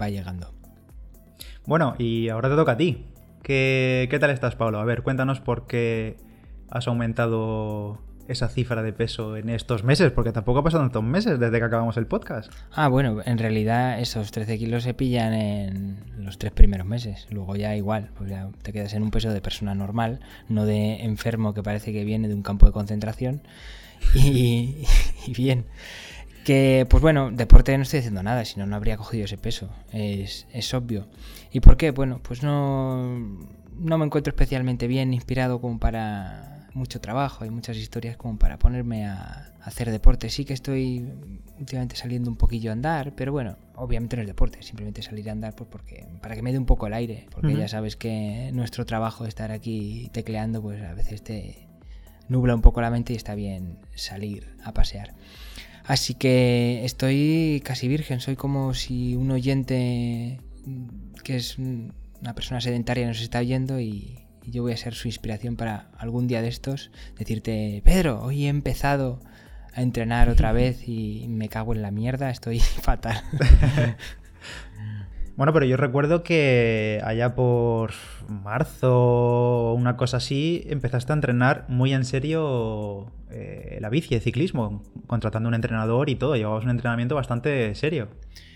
va 0.00 0.10
llegando. 0.10 0.52
Bueno, 1.66 1.94
y 1.98 2.28
ahora 2.28 2.50
te 2.50 2.56
toca 2.56 2.72
a 2.72 2.76
ti. 2.76 3.06
¿Qué, 3.42 4.06
qué 4.10 4.18
tal 4.18 4.30
estás, 4.30 4.54
Pablo? 4.54 4.78
A 4.80 4.84
ver, 4.84 5.02
cuéntanos 5.02 5.40
por 5.40 5.66
qué 5.66 6.16
has 6.68 6.86
aumentado 6.88 7.98
esa 8.30 8.48
cifra 8.48 8.82
de 8.82 8.92
peso 8.92 9.36
en 9.36 9.50
estos 9.50 9.84
meses? 9.84 10.10
Porque 10.12 10.32
tampoco 10.32 10.60
ha 10.60 10.64
pasado 10.64 10.82
tantos 10.84 11.02
meses 11.02 11.38
desde 11.38 11.58
que 11.58 11.64
acabamos 11.64 11.96
el 11.96 12.06
podcast. 12.06 12.52
Ah, 12.72 12.88
bueno, 12.88 13.20
en 13.24 13.38
realidad 13.38 14.00
esos 14.00 14.30
13 14.30 14.58
kilos 14.58 14.84
se 14.84 14.94
pillan 14.94 15.34
en 15.34 15.96
los 16.18 16.38
tres 16.38 16.52
primeros 16.52 16.86
meses. 16.86 17.26
Luego 17.30 17.56
ya 17.56 17.76
igual, 17.76 18.10
pues 18.16 18.30
ya 18.30 18.48
te 18.62 18.72
quedas 18.72 18.94
en 18.94 19.02
un 19.02 19.10
peso 19.10 19.32
de 19.32 19.40
persona 19.40 19.74
normal, 19.74 20.20
no 20.48 20.64
de 20.64 21.02
enfermo 21.02 21.54
que 21.54 21.62
parece 21.62 21.92
que 21.92 22.04
viene 22.04 22.28
de 22.28 22.34
un 22.34 22.42
campo 22.42 22.66
de 22.66 22.72
concentración. 22.72 23.42
Y, 24.14 24.84
bien. 25.36 25.66
Que, 26.44 26.86
pues 26.88 27.02
bueno, 27.02 27.30
deporte 27.30 27.76
no 27.76 27.82
estoy 27.82 27.98
haciendo 27.98 28.22
nada, 28.22 28.44
si 28.44 28.58
no, 28.58 28.66
no 28.66 28.74
habría 28.74 28.96
cogido 28.96 29.24
ese 29.24 29.36
peso. 29.36 29.68
Es, 29.92 30.46
es 30.52 30.72
obvio. 30.72 31.06
¿Y 31.52 31.60
por 31.60 31.76
qué? 31.76 31.90
Bueno, 31.90 32.20
pues 32.22 32.42
no, 32.42 33.18
no 33.80 33.98
me 33.98 34.04
encuentro 34.04 34.30
especialmente 34.30 34.86
bien 34.86 35.12
inspirado 35.12 35.60
como 35.60 35.78
para 35.78 36.59
mucho 36.74 37.00
trabajo, 37.00 37.44
hay 37.44 37.50
muchas 37.50 37.76
historias 37.76 38.16
como 38.16 38.38
para 38.38 38.58
ponerme 38.58 39.06
a, 39.06 39.52
hacer 39.62 39.90
deporte. 39.90 40.30
Sí 40.30 40.44
que 40.44 40.54
estoy 40.54 41.06
últimamente 41.58 41.96
saliendo 41.96 42.30
un 42.30 42.36
poquillo 42.36 42.70
a 42.70 42.72
andar, 42.72 43.14
pero 43.14 43.32
bueno, 43.32 43.56
obviamente 43.74 44.16
no 44.16 44.22
es 44.22 44.28
deporte, 44.28 44.62
simplemente 44.62 45.02
salir 45.02 45.28
a 45.28 45.32
andar 45.32 45.54
pues 45.54 45.68
porque, 45.70 46.06
para 46.22 46.34
que 46.34 46.42
me 46.42 46.52
dé 46.52 46.58
un 46.58 46.66
poco 46.66 46.86
el 46.86 46.94
aire, 46.94 47.26
porque 47.30 47.54
ya 47.54 47.68
sabes 47.68 47.96
que 47.96 48.50
nuestro 48.52 48.86
trabajo 48.86 49.24
de 49.24 49.28
estar 49.28 49.52
aquí 49.52 50.08
tecleando, 50.12 50.62
pues 50.62 50.82
a 50.82 50.94
veces 50.94 51.22
te 51.22 51.68
nubla 52.28 52.54
un 52.54 52.62
poco 52.62 52.80
la 52.80 52.90
mente 52.90 53.12
y 53.12 53.16
está 53.16 53.34
bien 53.34 53.78
salir 53.94 54.54
a 54.64 54.72
pasear. 54.72 55.14
Así 55.84 56.14
que 56.14 56.84
estoy 56.84 57.62
casi 57.64 57.88
virgen, 57.88 58.20
soy 58.20 58.36
como 58.36 58.74
si 58.74 59.16
un 59.16 59.30
oyente 59.30 60.40
que 61.24 61.36
es 61.36 61.58
una 61.58 62.34
persona 62.34 62.60
sedentaria 62.60 63.06
nos 63.06 63.20
está 63.20 63.40
oyendo 63.40 63.80
y, 63.80 64.20
y 64.50 64.52
yo 64.52 64.62
voy 64.62 64.72
a 64.72 64.76
ser 64.76 64.94
su 64.94 65.06
inspiración 65.06 65.56
para 65.56 65.90
algún 65.96 66.26
día 66.26 66.42
de 66.42 66.48
estos 66.48 66.90
decirte, 67.16 67.82
Pedro, 67.84 68.20
hoy 68.20 68.46
he 68.46 68.48
empezado 68.48 69.20
a 69.72 69.82
entrenar 69.82 70.28
otra 70.28 70.52
vez 70.60 70.88
y 70.88 71.26
me 71.28 71.48
cago 71.48 71.72
en 71.72 71.82
la 71.82 71.90
mierda, 71.90 72.30
estoy 72.30 72.58
fatal. 72.82 73.22
Bueno, 75.36 75.54
pero 75.54 75.64
yo 75.64 75.78
recuerdo 75.78 76.22
que 76.22 77.00
allá 77.02 77.34
por 77.34 77.92
marzo 78.28 79.70
o 79.70 79.74
una 79.74 79.96
cosa 79.96 80.18
así, 80.18 80.64
empezaste 80.66 81.12
a 81.12 81.14
entrenar 81.14 81.64
muy 81.68 81.94
en 81.94 82.04
serio 82.04 83.10
eh, 83.30 83.78
la 83.80 83.88
bici, 83.88 84.14
el 84.14 84.20
ciclismo, 84.20 84.82
contratando 85.06 85.48
un 85.48 85.54
entrenador 85.54 86.10
y 86.10 86.16
todo. 86.16 86.36
Llevabas 86.36 86.64
un 86.64 86.70
entrenamiento 86.70 87.14
bastante 87.14 87.74
serio. 87.74 88.08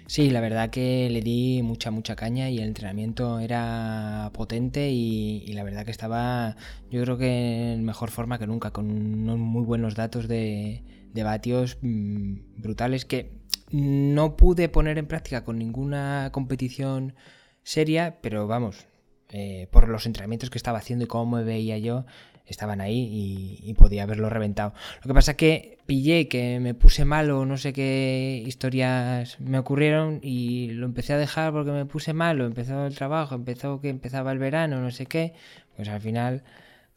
Sí, 0.06 0.28
la 0.30 0.40
verdad 0.40 0.68
que 0.70 1.08
le 1.10 1.22
di 1.22 1.62
mucha, 1.62 1.90
mucha 1.90 2.14
caña 2.14 2.50
y 2.50 2.58
el 2.58 2.64
entrenamiento 2.64 3.38
era 3.40 4.30
potente 4.34 4.90
y, 4.90 5.46
la 5.54 5.64
verdad 5.64 5.84
que 5.84 5.90
estaba, 5.90 6.56
yo 6.90 7.02
creo 7.02 7.16
que 7.16 7.72
en 7.72 7.84
mejor 7.84 8.10
forma 8.10 8.38
que 8.38 8.46
nunca, 8.46 8.70
con 8.70 8.90
unos 8.90 9.38
muy 9.38 9.64
buenos 9.64 9.94
datos 9.94 10.28
de, 10.28 10.82
de 11.12 11.22
vatios 11.22 11.78
mm, 11.80 12.60
brutales 12.60 13.06
que 13.06 13.32
no 13.70 14.36
pude 14.36 14.68
poner 14.68 14.98
en 14.98 15.06
práctica 15.06 15.42
con 15.42 15.58
ninguna 15.58 16.30
competición 16.32 17.14
seria, 17.62 18.18
pero 18.20 18.46
vamos, 18.46 18.86
eh, 19.30 19.68
por 19.72 19.88
los 19.88 20.06
entrenamientos 20.06 20.50
que 20.50 20.58
estaba 20.58 20.78
haciendo 20.78 21.06
y 21.06 21.08
cómo 21.08 21.38
me 21.38 21.44
veía 21.44 21.78
yo, 21.78 22.04
estaban 22.46 22.80
ahí 22.80 23.60
y, 23.62 23.74
podía 23.74 24.04
haberlo 24.04 24.30
reventado. 24.30 24.72
Lo 25.02 25.08
que 25.08 25.14
pasa 25.14 25.32
es 25.32 25.36
que 25.36 25.78
pillé 25.86 26.28
que 26.28 26.60
me 26.60 26.74
puse 26.74 27.04
malo, 27.04 27.44
no 27.44 27.56
sé 27.56 27.72
qué 27.72 28.42
historias 28.46 29.40
me 29.40 29.58
ocurrieron 29.58 30.20
y 30.22 30.70
lo 30.72 30.86
empecé 30.86 31.12
a 31.12 31.18
dejar 31.18 31.52
porque 31.52 31.72
me 31.72 31.86
puse 31.86 32.12
malo, 32.12 32.46
empezó 32.46 32.86
el 32.86 32.94
trabajo, 32.94 33.34
empezó 33.34 33.80
que 33.80 33.88
empezaba 33.88 34.32
el 34.32 34.38
verano, 34.38 34.80
no 34.80 34.90
sé 34.90 35.06
qué, 35.06 35.34
pues 35.76 35.88
al 35.88 36.00
final 36.00 36.44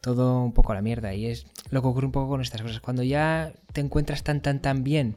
todo 0.00 0.42
un 0.42 0.52
poco 0.52 0.72
a 0.72 0.76
la 0.76 0.82
mierda 0.82 1.14
y 1.14 1.26
es 1.26 1.46
lo 1.70 1.82
que 1.82 1.88
ocurre 1.88 2.06
un 2.06 2.12
poco 2.12 2.28
con 2.28 2.40
estas 2.40 2.62
cosas. 2.62 2.80
Cuando 2.80 3.02
ya 3.02 3.52
te 3.72 3.80
encuentras 3.80 4.22
tan 4.22 4.40
tan 4.40 4.60
tan 4.60 4.84
bien 4.84 5.16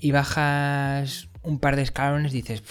y 0.00 0.12
bajas 0.12 1.28
un 1.42 1.58
par 1.58 1.76
de 1.76 1.82
escalones 1.82 2.32
dices, 2.32 2.62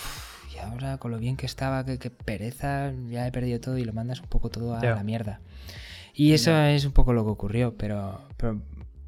y 0.54 0.58
ahora 0.60 0.97
con 0.97 1.12
lo 1.12 1.19
bien 1.19 1.38
que 1.38 1.45
estaba, 1.45 1.86
que, 1.86 2.10
pereza, 2.10 2.91
ya 3.10 3.28
he 3.28 3.32
perdido 3.32 3.60
todo 3.60 3.78
y 3.78 3.86
lo 3.86 3.93
mandas 3.93 4.21
un 4.21 4.28
poco 4.28 4.50
todo 4.50 4.76
a 4.76 4.82
la 4.82 5.04
mierda. 5.04 5.41
Y 6.19 6.34
eso 6.34 6.51
es 6.58 6.84
un 6.84 6.93
poco 6.93 7.13
lo 7.13 7.23
que 7.23 7.30
ocurrió, 7.30 7.75
pero, 7.77 8.19
pero 8.38 8.60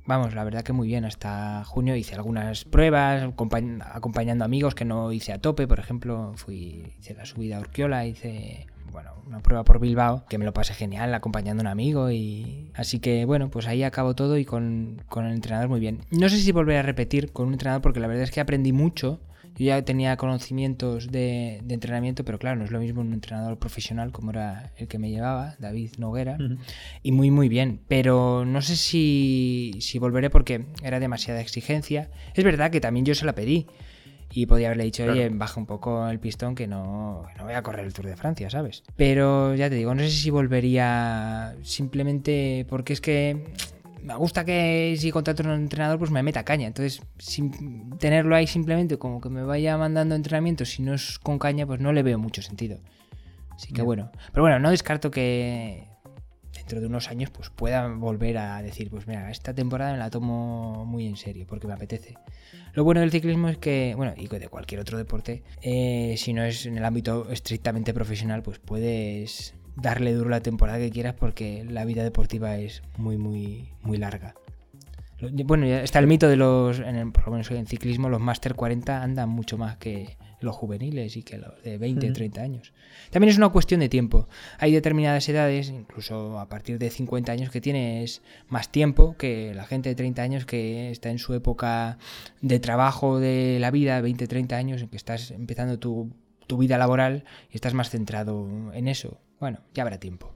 vamos, 0.05 0.35
la 0.35 0.43
verdad 0.43 0.61
que 0.61 0.73
muy 0.73 0.87
bien. 0.87 1.05
Hasta 1.05 1.63
junio 1.65 1.95
hice 1.95 2.13
algunas 2.13 2.65
pruebas, 2.65 3.23
acompañando 3.23 4.45
amigos 4.45 4.75
que 4.75 4.85
no 4.85 5.11
hice 5.11 5.33
a 5.33 5.41
tope. 5.41 5.67
Por 5.67 5.79
ejemplo, 5.79 6.33
fui 6.35 6.93
hice 6.99 7.15
la 7.15 7.25
subida 7.25 7.57
a 7.57 7.61
Urquiola, 7.61 8.05
hice 8.05 8.67
bueno, 8.91 9.09
una 9.25 9.39
prueba 9.39 9.63
por 9.63 9.79
Bilbao, 9.79 10.23
que 10.29 10.37
me 10.37 10.45
lo 10.45 10.53
pasé 10.53 10.75
genial 10.75 11.11
acompañando 11.15 11.61
a 11.61 11.63
un 11.63 11.67
amigo 11.67 12.11
y 12.11 12.69
así 12.75 12.99
que 12.99 13.25
bueno, 13.25 13.49
pues 13.49 13.65
ahí 13.65 13.81
acabo 13.81 14.13
todo 14.13 14.37
y 14.37 14.45
con, 14.45 15.01
con 15.09 15.25
el 15.25 15.33
entrenador 15.33 15.67
muy 15.67 15.79
bien. 15.79 16.01
No 16.11 16.29
sé 16.29 16.37
si 16.37 16.51
volveré 16.51 16.77
a 16.77 16.83
repetir 16.83 17.31
con 17.31 17.47
un 17.47 17.53
entrenador 17.53 17.81
porque 17.81 17.99
la 17.99 18.07
verdad 18.07 18.23
es 18.23 18.31
que 18.31 18.39
aprendí 18.39 18.71
mucho 18.71 19.19
yo 19.59 19.65
ya 19.65 19.81
tenía 19.83 20.15
conocimientos 20.15 21.11
de, 21.11 21.57
entrenamiento, 21.67 22.23
pero 22.23 22.39
claro, 22.39 22.55
no 22.55 22.63
es 22.63 22.71
lo 22.71 22.79
mismo 22.79 23.01
un 23.01 23.11
entrenador 23.11 23.59
profesional 23.59 24.13
como 24.13 24.31
era 24.31 24.71
el 24.77 24.87
que 24.87 24.97
me 24.97 25.09
llevaba, 25.09 25.55
David 25.59 25.91
Noguera, 25.97 26.37
y 27.03 27.11
muy, 27.11 27.29
muy 27.29 27.49
bien. 27.49 27.81
Pero 27.89 28.45
no 28.45 28.61
sé 28.61 28.77
si, 28.77 29.73
si 29.81 29.99
volveré 29.99 30.29
porque 30.29 30.65
era 30.81 31.01
demasiada 31.01 31.41
exigencia. 31.41 32.09
Es 32.35 32.45
verdad 32.45 32.71
que 32.71 32.79
también 32.79 33.05
yo 33.05 33.13
se 33.15 33.25
la 33.25 33.35
pedí. 33.35 33.67
Y 34.31 34.45
podía 34.45 34.67
haberle 34.67 34.83
dicho, 34.83 35.03
oye, 35.05 35.27
baja 35.29 35.59
un 35.59 35.65
poco 35.65 36.07
el 36.07 36.19
pistón 36.19 36.53
que 36.53 36.67
no, 36.67 37.25
que 37.33 37.39
no 37.39 37.45
voy 37.45 37.55
a 37.55 37.63
correr 37.63 37.83
el 37.83 37.93
Tour 37.93 38.05
de 38.05 38.15
Francia, 38.15 38.47
¿sabes? 38.49 38.83
Pero 38.95 39.55
ya 39.55 39.69
te 39.69 39.75
digo, 39.75 39.95
no 39.95 40.03
sé 40.03 40.11
si 40.11 40.29
volvería 40.29 41.55
simplemente 41.63 42.63
porque 42.69 42.93
es 42.93 43.01
que 43.01 43.43
me 44.03 44.15
gusta 44.15 44.45
que 44.45 44.95
si 44.97 45.11
contrato 45.11 45.43
a 45.43 45.47
un 45.47 45.53
entrenador 45.53 45.99
pues 45.99 46.11
me 46.11 46.23
meta 46.23 46.43
caña. 46.43 46.67
Entonces, 46.67 47.01
sin 47.17 47.97
tenerlo 47.97 48.35
ahí 48.35 48.47
simplemente 48.47 48.97
como 48.97 49.21
que 49.21 49.29
me 49.29 49.43
vaya 49.43 49.77
mandando 49.77 50.15
entrenamiento, 50.15 50.65
si 50.65 50.81
no 50.81 50.93
es 50.93 51.19
con 51.19 51.39
caña, 51.39 51.65
pues 51.65 51.79
no 51.79 51.93
le 51.93 52.03
veo 52.03 52.17
mucho 52.19 52.41
sentido. 52.41 52.79
Así 53.51 53.73
que 53.73 53.81
bueno. 53.81 54.11
Pero 54.31 54.43
bueno, 54.43 54.59
no 54.59 54.69
descarto 54.71 55.11
que 55.11 55.87
dentro 56.53 56.79
de 56.81 56.87
unos 56.87 57.09
años 57.09 57.29
pues 57.29 57.49
pueda 57.49 57.87
volver 57.87 58.37
a 58.37 58.61
decir, 58.61 58.89
pues 58.89 59.07
mira, 59.07 59.29
esta 59.31 59.53
temporada 59.53 59.93
me 59.93 59.97
la 59.97 60.09
tomo 60.09 60.85
muy 60.85 61.07
en 61.07 61.17
serio 61.17 61.45
porque 61.47 61.67
me 61.67 61.73
apetece. 61.73 62.15
Lo 62.73 62.83
bueno 62.83 63.01
del 63.01 63.11
ciclismo 63.11 63.49
es 63.49 63.57
que, 63.57 63.93
bueno, 63.95 64.13
y 64.15 64.27
de 64.27 64.47
cualquier 64.47 64.79
otro 64.79 64.97
deporte, 64.97 65.43
eh, 65.61 66.15
si 66.17 66.33
no 66.33 66.43
es 66.43 66.65
en 66.65 66.77
el 66.77 66.85
ámbito 66.85 67.29
estrictamente 67.31 67.93
profesional, 67.93 68.43
pues 68.43 68.59
puedes 68.59 69.55
darle 69.81 70.13
duro 70.13 70.29
la 70.29 70.41
temporada 70.41 70.79
que 70.79 70.89
quieras 70.89 71.15
porque 71.15 71.65
la 71.69 71.85
vida 71.85 72.03
deportiva 72.03 72.57
es 72.57 72.83
muy, 72.97 73.17
muy, 73.17 73.69
muy 73.81 73.97
larga. 73.97 74.35
Bueno, 75.21 75.65
está 75.65 75.99
el 75.99 76.07
mito 76.07 76.29
de 76.29 76.37
los, 76.37 76.79
en 76.79 77.11
por 77.11 77.25
lo 77.25 77.33
menos 77.33 77.51
en 77.51 77.67
ciclismo, 77.67 78.07
los 78.07 78.21
Master 78.21 78.55
40 78.55 79.03
andan 79.03 79.29
mucho 79.29 79.57
más 79.57 79.75
que 79.77 80.17
los 80.39 80.55
juveniles 80.55 81.17
y 81.17 81.23
que 81.23 81.37
los 81.37 81.61
de 81.63 81.77
20, 81.77 82.11
30 82.11 82.41
años. 82.41 82.73
También 83.09 83.29
es 83.29 83.37
una 83.37 83.49
cuestión 83.49 83.81
de 83.81 83.89
tiempo. 83.89 84.29
Hay 84.57 84.71
determinadas 84.71 85.27
edades, 85.27 85.69
incluso 85.69 86.39
a 86.39 86.47
partir 86.47 86.79
de 86.79 86.89
50 86.89 87.31
años, 87.31 87.49
que 87.49 87.59
tienes 87.59 88.21
más 88.47 88.71
tiempo 88.71 89.17
que 89.17 89.53
la 89.53 89.65
gente 89.65 89.89
de 89.89 89.95
30 89.95 90.21
años 90.21 90.45
que 90.45 90.91
está 90.91 91.09
en 91.09 91.19
su 91.19 91.33
época 91.33 91.97
de 92.41 92.59
trabajo 92.59 93.19
de 93.19 93.57
la 93.59 93.71
vida, 93.71 93.99
20, 93.99 94.27
30 94.27 94.55
años, 94.55 94.81
en 94.81 94.87
que 94.87 94.97
estás 94.97 95.31
empezando 95.31 95.79
tu, 95.79 96.13
tu 96.47 96.57
vida 96.57 96.77
laboral 96.77 97.25
y 97.51 97.55
estás 97.55 97.73
más 97.73 97.89
centrado 97.89 98.71
en 98.73 98.87
eso. 98.87 99.19
Bueno, 99.39 99.59
ya 99.73 99.83
habrá 99.83 99.99
tiempo. 99.99 100.33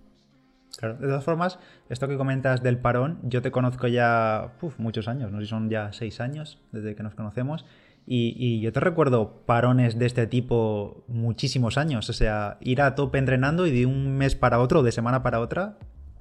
Claro, 0.77 0.95
de 0.95 1.07
todas 1.07 1.23
formas, 1.23 1.59
esto 1.89 2.07
que 2.07 2.17
comentas 2.17 2.63
del 2.63 2.79
parón, 2.79 3.19
yo 3.23 3.41
te 3.41 3.51
conozco 3.51 3.87
ya 3.87 4.53
muchos 4.77 5.07
años, 5.07 5.31
no 5.31 5.39
sé 5.39 5.45
si 5.45 5.49
son 5.49 5.69
ya 5.69 5.93
seis 5.93 6.19
años 6.19 6.59
desde 6.71 6.95
que 6.95 7.03
nos 7.03 7.13
conocemos, 7.13 7.65
y, 8.05 8.59
yo 8.59 8.73
te 8.73 8.81
recuerdo 8.81 9.43
parones 9.45 9.97
de 9.97 10.05
este 10.05 10.27
tipo 10.27 11.05
muchísimos 11.07 11.77
años, 11.77 12.09
o 12.09 12.13
sea, 12.13 12.57
ir 12.59 12.81
a 12.81 12.95
tope 12.95 13.17
entrenando 13.17 13.65
y 13.65 13.71
de 13.71 13.85
un 13.85 14.17
mes 14.17 14.35
para 14.35 14.59
otro, 14.59 14.83
de 14.83 14.91
semana 14.91 15.23
para 15.23 15.39
otra, 15.39 15.77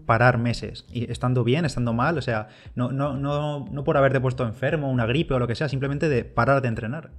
parar 0.07 0.39
meses, 0.39 0.85
y 0.93 1.11
estando 1.11 1.45
bien, 1.45 1.65
estando 1.65 1.93
mal, 1.93 2.19
o 2.19 2.23
sea, 2.23 2.49
no, 2.77 2.93
no, 2.93 3.17
no, 3.17 3.67
no 3.69 3.85
por 3.85 3.97
haberte 3.97 4.21
puesto 4.21 4.47
enfermo, 4.47 4.91
una 4.91 5.07
gripe 5.07 5.35
o 5.35 5.39
lo 5.39 5.49
que 5.49 5.55
sea, 5.55 5.69
simplemente 5.69 6.09
de 6.09 6.25
parar 6.25 6.63
de 6.63 6.69
entrenar. 6.69 7.11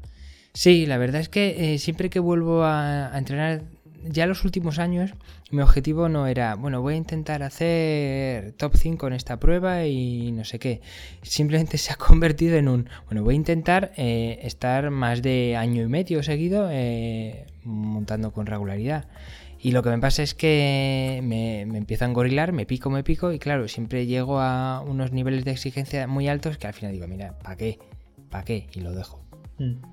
Sí, 0.53 0.85
la 0.85 0.97
verdad 0.97 1.19
es 1.19 1.29
que 1.29 1.73
eh, 1.73 1.79
siempre 1.79 2.09
que 2.09 2.19
vuelvo 2.19 2.63
a 2.63 3.11
entrenar 3.17 3.63
ya 4.03 4.25
los 4.25 4.43
últimos 4.43 4.79
años 4.79 5.13
mi 5.51 5.61
objetivo 5.61 6.09
no 6.09 6.27
era, 6.27 6.55
bueno, 6.55 6.81
voy 6.81 6.95
a 6.95 6.97
intentar 6.97 7.43
hacer 7.43 8.53
top 8.53 8.75
5 8.75 9.07
en 9.07 9.13
esta 9.13 9.39
prueba 9.39 9.85
y 9.85 10.31
no 10.31 10.43
sé 10.45 10.59
qué. 10.59 10.81
Simplemente 11.21 11.77
se 11.79 11.93
ha 11.93 11.95
convertido 11.95 12.57
en 12.57 12.67
un, 12.67 12.89
bueno, 13.05 13.23
voy 13.23 13.35
a 13.35 13.37
intentar 13.37 13.93
eh, 13.97 14.39
estar 14.43 14.89
más 14.89 15.21
de 15.21 15.55
año 15.55 15.83
y 15.83 15.87
medio 15.87 16.23
seguido 16.23 16.69
eh, 16.71 17.45
montando 17.63 18.31
con 18.31 18.45
regularidad. 18.45 19.07
Y 19.59 19.71
lo 19.71 19.81
que 19.81 19.89
me 19.89 19.99
pasa 19.99 20.23
es 20.23 20.33
que 20.33 21.21
me, 21.23 21.65
me 21.65 21.77
empiezo 21.77 22.03
a 22.03 22.09
engorilar, 22.09 22.51
me 22.51 22.65
pico, 22.65 22.89
me 22.89 23.03
pico 23.03 23.31
y 23.31 23.39
claro, 23.39 23.69
siempre 23.69 24.05
llego 24.05 24.41
a 24.41 24.81
unos 24.81 25.13
niveles 25.13 25.45
de 25.45 25.51
exigencia 25.51 26.05
muy 26.05 26.27
altos 26.27 26.57
que 26.57 26.67
al 26.67 26.73
final 26.73 26.91
digo, 26.91 27.07
mira, 27.07 27.39
¿para 27.39 27.55
qué? 27.55 27.79
¿Para 28.29 28.43
qué? 28.43 28.67
Y 28.73 28.81
lo 28.81 28.91
dejo. 28.91 29.23
Mm. 29.59 29.92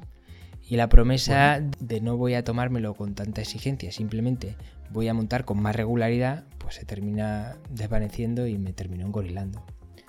Y 0.71 0.77
la 0.77 0.89
promesa 0.89 1.61
de 1.81 2.01
no 2.01 2.17
voy 2.17 2.35
a 2.35 2.45
tomármelo 2.45 2.95
con 2.95 3.17
tanta 3.17 3.41
exigencia, 3.41 3.91
simplemente 3.91 4.55
voy 4.91 5.09
a 5.09 5.15
montar 5.15 5.45
con 5.45 5.61
más 5.61 5.75
regularidad, 5.75 6.45
pues 6.59 6.77
se 6.77 6.85
termina 6.85 7.57
desvaneciendo 7.71 8.47
y 8.47 8.57
me 8.57 8.73
terminó 8.73 9.05
engorilando. 9.05 9.67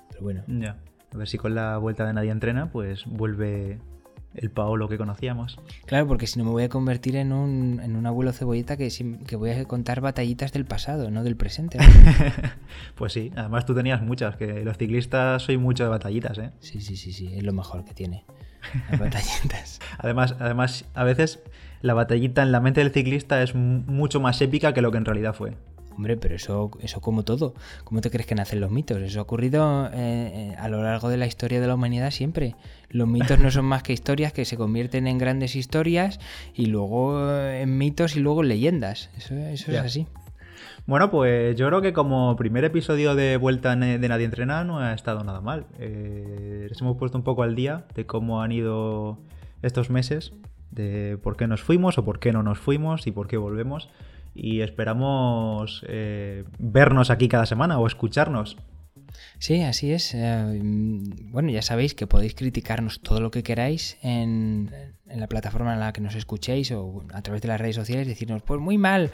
Pero 0.09 0.21
bueno. 0.21 0.43
Ya. 0.47 0.77
A 1.15 1.17
ver 1.17 1.27
si 1.27 1.39
con 1.39 1.55
la 1.55 1.79
vuelta 1.79 2.05
de 2.05 2.13
nadie 2.13 2.29
entrena, 2.29 2.71
pues 2.71 3.05
vuelve 3.07 3.79
el 4.35 4.51
Paolo 4.51 4.87
que 4.87 4.99
conocíamos. 4.99 5.59
Claro, 5.87 6.05
porque 6.07 6.27
si 6.27 6.37
no 6.37 6.45
me 6.45 6.51
voy 6.51 6.63
a 6.63 6.69
convertir 6.69 7.15
en 7.15 7.33
un, 7.33 7.79
en 7.83 7.95
un 7.95 8.05
abuelo 8.05 8.31
cebolleta 8.31 8.77
que, 8.77 8.89
que 9.25 9.35
voy 9.35 9.49
a 9.49 9.65
contar 9.65 9.99
batallitas 9.99 10.53
del 10.53 10.65
pasado, 10.65 11.09
no 11.09 11.23
del 11.23 11.37
presente. 11.37 11.79
pues 12.95 13.13
sí, 13.13 13.31
además 13.35 13.65
tú 13.65 13.73
tenías 13.73 14.03
muchas, 14.03 14.35
que 14.35 14.63
los 14.63 14.77
ciclistas 14.77 15.41
soy 15.41 15.57
mucho 15.57 15.85
de 15.85 15.89
batallitas, 15.89 16.37
¿eh? 16.37 16.51
Sí, 16.59 16.81
sí, 16.81 16.97
sí, 16.97 17.13
sí, 17.13 17.33
es 17.33 17.41
lo 17.41 17.51
mejor 17.51 17.83
que 17.83 17.95
tiene. 17.95 18.25
Las 18.89 18.99
batallitas. 18.99 19.79
además, 19.97 20.35
además, 20.39 20.85
a 20.93 21.03
veces 21.03 21.39
la 21.81 21.93
batallita 21.93 22.43
en 22.43 22.51
la 22.51 22.59
mente 22.59 22.81
del 22.81 22.91
ciclista 22.91 23.41
es 23.41 23.55
mucho 23.55 24.19
más 24.19 24.41
épica 24.41 24.73
que 24.73 24.81
lo 24.81 24.91
que 24.91 24.97
en 24.97 25.05
realidad 25.05 25.33
fue. 25.33 25.55
Hombre, 25.95 26.15
pero 26.17 26.35
eso, 26.35 26.71
eso 26.81 27.01
como 27.01 27.23
todo. 27.23 27.53
¿Cómo 27.83 28.01
te 28.01 28.09
crees 28.09 28.25
que 28.25 28.35
nacen 28.35 28.61
los 28.61 28.71
mitos? 28.71 29.01
Eso 29.01 29.19
ha 29.19 29.23
ocurrido 29.23 29.87
eh, 29.87 29.91
eh, 29.93 30.55
a 30.57 30.69
lo 30.69 30.81
largo 30.81 31.09
de 31.09 31.17
la 31.17 31.27
historia 31.27 31.59
de 31.59 31.67
la 31.67 31.75
humanidad 31.75 32.11
siempre. 32.11 32.55
Los 32.89 33.07
mitos 33.07 33.39
no 33.39 33.51
son 33.51 33.65
más 33.65 33.83
que 33.83 33.93
historias 33.93 34.31
que 34.33 34.45
se 34.45 34.57
convierten 34.57 35.07
en 35.07 35.17
grandes 35.17 35.55
historias 35.55 36.19
y 36.55 36.67
luego 36.67 37.29
eh, 37.29 37.61
en 37.61 37.77
mitos 37.77 38.15
y 38.15 38.19
luego 38.19 38.41
en 38.41 38.49
leyendas. 38.49 39.09
Eso, 39.17 39.35
es 39.35 39.67
así. 39.67 40.07
Bueno, 40.87 41.11
pues 41.11 41.55
yo 41.55 41.67
creo 41.67 41.81
que 41.81 41.93
como 41.93 42.35
primer 42.35 42.65
episodio 42.65 43.15
de 43.15 43.37
Vuelta 43.37 43.75
de 43.75 44.09
Nadie 44.09 44.25
Entrena 44.25 44.63
no 44.63 44.79
ha 44.79 44.93
estado 44.93 45.23
nada 45.23 45.39
mal. 45.39 45.67
Eh, 45.79 46.65
les 46.69 46.81
hemos 46.81 46.97
puesto 46.97 47.17
un 47.17 47.23
poco 47.23 47.43
al 47.43 47.55
día 47.55 47.85
de 47.93 48.05
cómo 48.05 48.41
han 48.41 48.51
ido 48.51 49.19
estos 49.61 49.89
meses, 49.91 50.33
de 50.71 51.19
por 51.21 51.37
qué 51.37 51.47
nos 51.47 51.61
fuimos 51.61 51.97
o 51.97 52.03
por 52.03 52.19
qué 52.19 52.31
no 52.31 52.41
nos 52.41 52.57
fuimos 52.57 53.05
y 53.05 53.11
por 53.11 53.27
qué 53.27 53.37
volvemos. 53.37 53.89
Y 54.33 54.61
esperamos 54.61 55.85
eh, 55.87 56.45
vernos 56.57 57.09
aquí 57.11 57.27
cada 57.27 57.45
semana 57.45 57.77
o 57.77 57.85
escucharnos. 57.85 58.57
Sí, 59.39 59.61
así 59.63 59.91
es. 59.91 60.13
Eh, 60.13 60.59
bueno, 60.61 61.49
ya 61.49 61.61
sabéis 61.61 61.93
que 61.93 62.07
podéis 62.07 62.35
criticarnos 62.35 63.01
todo 63.01 63.19
lo 63.19 63.31
que 63.31 63.43
queráis 63.43 63.97
en, 64.01 64.71
la 65.05 65.27
plataforma 65.27 65.73
en 65.73 65.79
la 65.79 65.93
que 65.93 66.01
nos 66.01 66.15
escuchéis 66.15 66.71
o 66.71 67.03
a 67.13 67.21
través 67.21 67.41
de 67.41 67.47
las 67.47 67.59
redes 67.59 67.75
sociales, 67.75 68.07
decirnos, 68.07 68.43
pues 68.43 68.59
muy 68.59 68.77
mal 68.77 69.11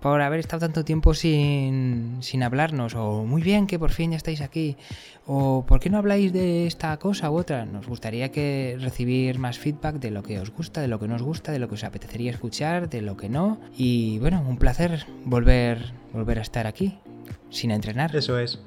por 0.00 0.20
haber 0.20 0.40
estado 0.40 0.60
tanto 0.60 0.84
tiempo 0.84 1.14
sin, 1.14 2.18
sin 2.20 2.42
hablarnos, 2.42 2.94
o 2.94 3.24
muy 3.24 3.42
bien 3.42 3.66
que 3.66 3.78
por 3.78 3.90
fin 3.90 4.12
ya 4.12 4.16
estáis 4.16 4.40
aquí, 4.40 4.76
o 5.26 5.64
por 5.66 5.80
qué 5.80 5.90
no 5.90 5.98
habláis 5.98 6.32
de 6.32 6.66
esta 6.66 6.96
cosa 6.98 7.30
u 7.30 7.36
otra. 7.36 7.64
Nos 7.64 7.86
gustaría 7.86 8.30
que 8.30 8.76
recibir 8.80 9.38
más 9.38 9.58
feedback 9.58 9.96
de 9.96 10.10
lo 10.10 10.22
que 10.22 10.38
os 10.40 10.50
gusta, 10.50 10.80
de 10.80 10.88
lo 10.88 10.98
que 10.98 11.08
no 11.08 11.16
os 11.16 11.22
gusta, 11.22 11.52
de 11.52 11.58
lo 11.58 11.68
que 11.68 11.74
os 11.74 11.84
apetecería 11.84 12.30
escuchar, 12.30 12.88
de 12.88 13.02
lo 13.02 13.16
que 13.16 13.28
no. 13.28 13.60
Y 13.76 14.18
bueno, 14.18 14.44
un 14.46 14.56
placer 14.56 15.06
volver, 15.24 15.92
volver 16.12 16.38
a 16.38 16.42
estar 16.42 16.66
aquí, 16.66 16.98
sin 17.50 17.70
entrenar. 17.70 18.14
Eso 18.14 18.38
es. 18.38 18.60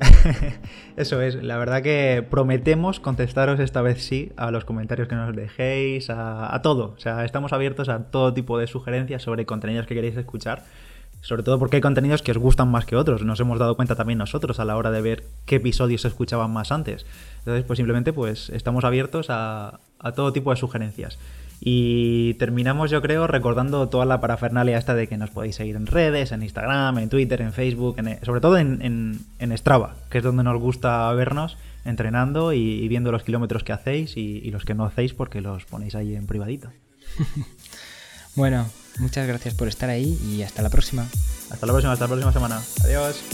Eso 0.96 1.20
es, 1.20 1.42
la 1.42 1.56
verdad 1.56 1.82
que 1.82 2.26
prometemos 2.28 3.00
contestaros 3.00 3.60
esta 3.60 3.82
vez 3.82 4.02
sí 4.02 4.32
a 4.36 4.50
los 4.50 4.64
comentarios 4.64 5.08
que 5.08 5.14
nos 5.14 5.34
dejéis, 5.34 6.08
a, 6.10 6.60
todo. 6.62 6.94
O 6.96 7.00
sea, 7.00 7.24
estamos 7.24 7.52
abiertos 7.52 7.88
a 7.88 8.04
todo 8.04 8.32
tipo 8.34 8.58
de 8.58 8.66
sugerencias 8.66 9.22
sobre 9.22 9.46
contenidos 9.46 9.86
que 9.86 9.94
queréis 9.94 10.16
escuchar. 10.16 10.64
Sobre 11.22 11.42
todo 11.42 11.58
porque 11.58 11.76
hay 11.76 11.82
contenidos 11.82 12.22
que 12.22 12.30
os 12.30 12.38
gustan 12.38 12.70
más 12.70 12.84
que 12.84 12.94
otros. 12.94 13.24
Nos 13.24 13.40
hemos 13.40 13.58
dado 13.58 13.74
cuenta 13.74 13.96
también 13.96 14.18
nosotros 14.18 14.60
a 14.60 14.64
la 14.64 14.76
hora 14.76 14.90
de 14.90 15.00
ver 15.00 15.24
qué 15.44 15.56
episodios 15.56 16.02
se 16.02 16.08
escuchaban 16.08 16.52
más 16.52 16.70
antes. 16.70 17.04
Entonces, 17.38 17.64
pues 17.64 17.78
simplemente 17.78 18.12
pues 18.12 18.50
estamos 18.50 18.84
abiertos 18.84 19.26
a, 19.30 19.80
a 19.98 20.12
todo 20.12 20.32
tipo 20.32 20.50
de 20.50 20.56
sugerencias. 20.56 21.18
Y 21.60 22.34
terminamos, 22.34 22.90
yo 22.90 23.00
creo, 23.00 23.26
recordando 23.26 23.88
toda 23.88 24.04
la 24.04 24.20
parafernalia 24.20 24.78
esta 24.78 24.94
de 24.94 25.08
que 25.08 25.16
nos 25.16 25.30
podéis 25.30 25.56
seguir 25.56 25.76
en 25.76 25.86
redes, 25.86 26.32
en 26.32 26.42
Instagram, 26.42 26.98
en 26.98 27.08
Twitter, 27.08 27.40
en 27.40 27.52
Facebook, 27.52 27.96
sobre 28.22 28.40
todo 28.40 28.58
en, 28.58 29.24
en, 29.38 29.58
Strava, 29.58 29.96
que 30.10 30.18
es 30.18 30.24
donde 30.24 30.42
nos 30.42 30.60
gusta 30.60 31.10
vernos 31.14 31.56
entrenando 31.84 32.52
y, 32.52 32.86
viendo 32.88 33.10
los 33.10 33.22
kilómetros 33.22 33.64
que 33.64 33.72
hacéis 33.72 34.16
y, 34.16 34.50
los 34.50 34.64
que 34.64 34.74
no 34.74 34.84
hacéis 34.84 35.14
porque 35.14 35.40
los 35.40 35.64
ponéis 35.64 35.94
ahí 35.94 36.14
en 36.14 36.26
privadito. 36.26 36.70
Bueno, 38.36 38.68
muchas 38.98 39.26
gracias 39.26 39.54
por 39.54 39.66
estar 39.66 39.88
ahí 39.88 40.18
y 40.22 40.42
hasta 40.42 40.60
la 40.60 40.68
próxima. 40.68 41.08
Hasta 41.50 41.64
la 41.64 41.72
próxima, 41.72 41.94
hasta 41.94 42.04
la 42.04 42.08
próxima 42.08 42.32
semana. 42.34 42.60
Adiós. 42.84 43.24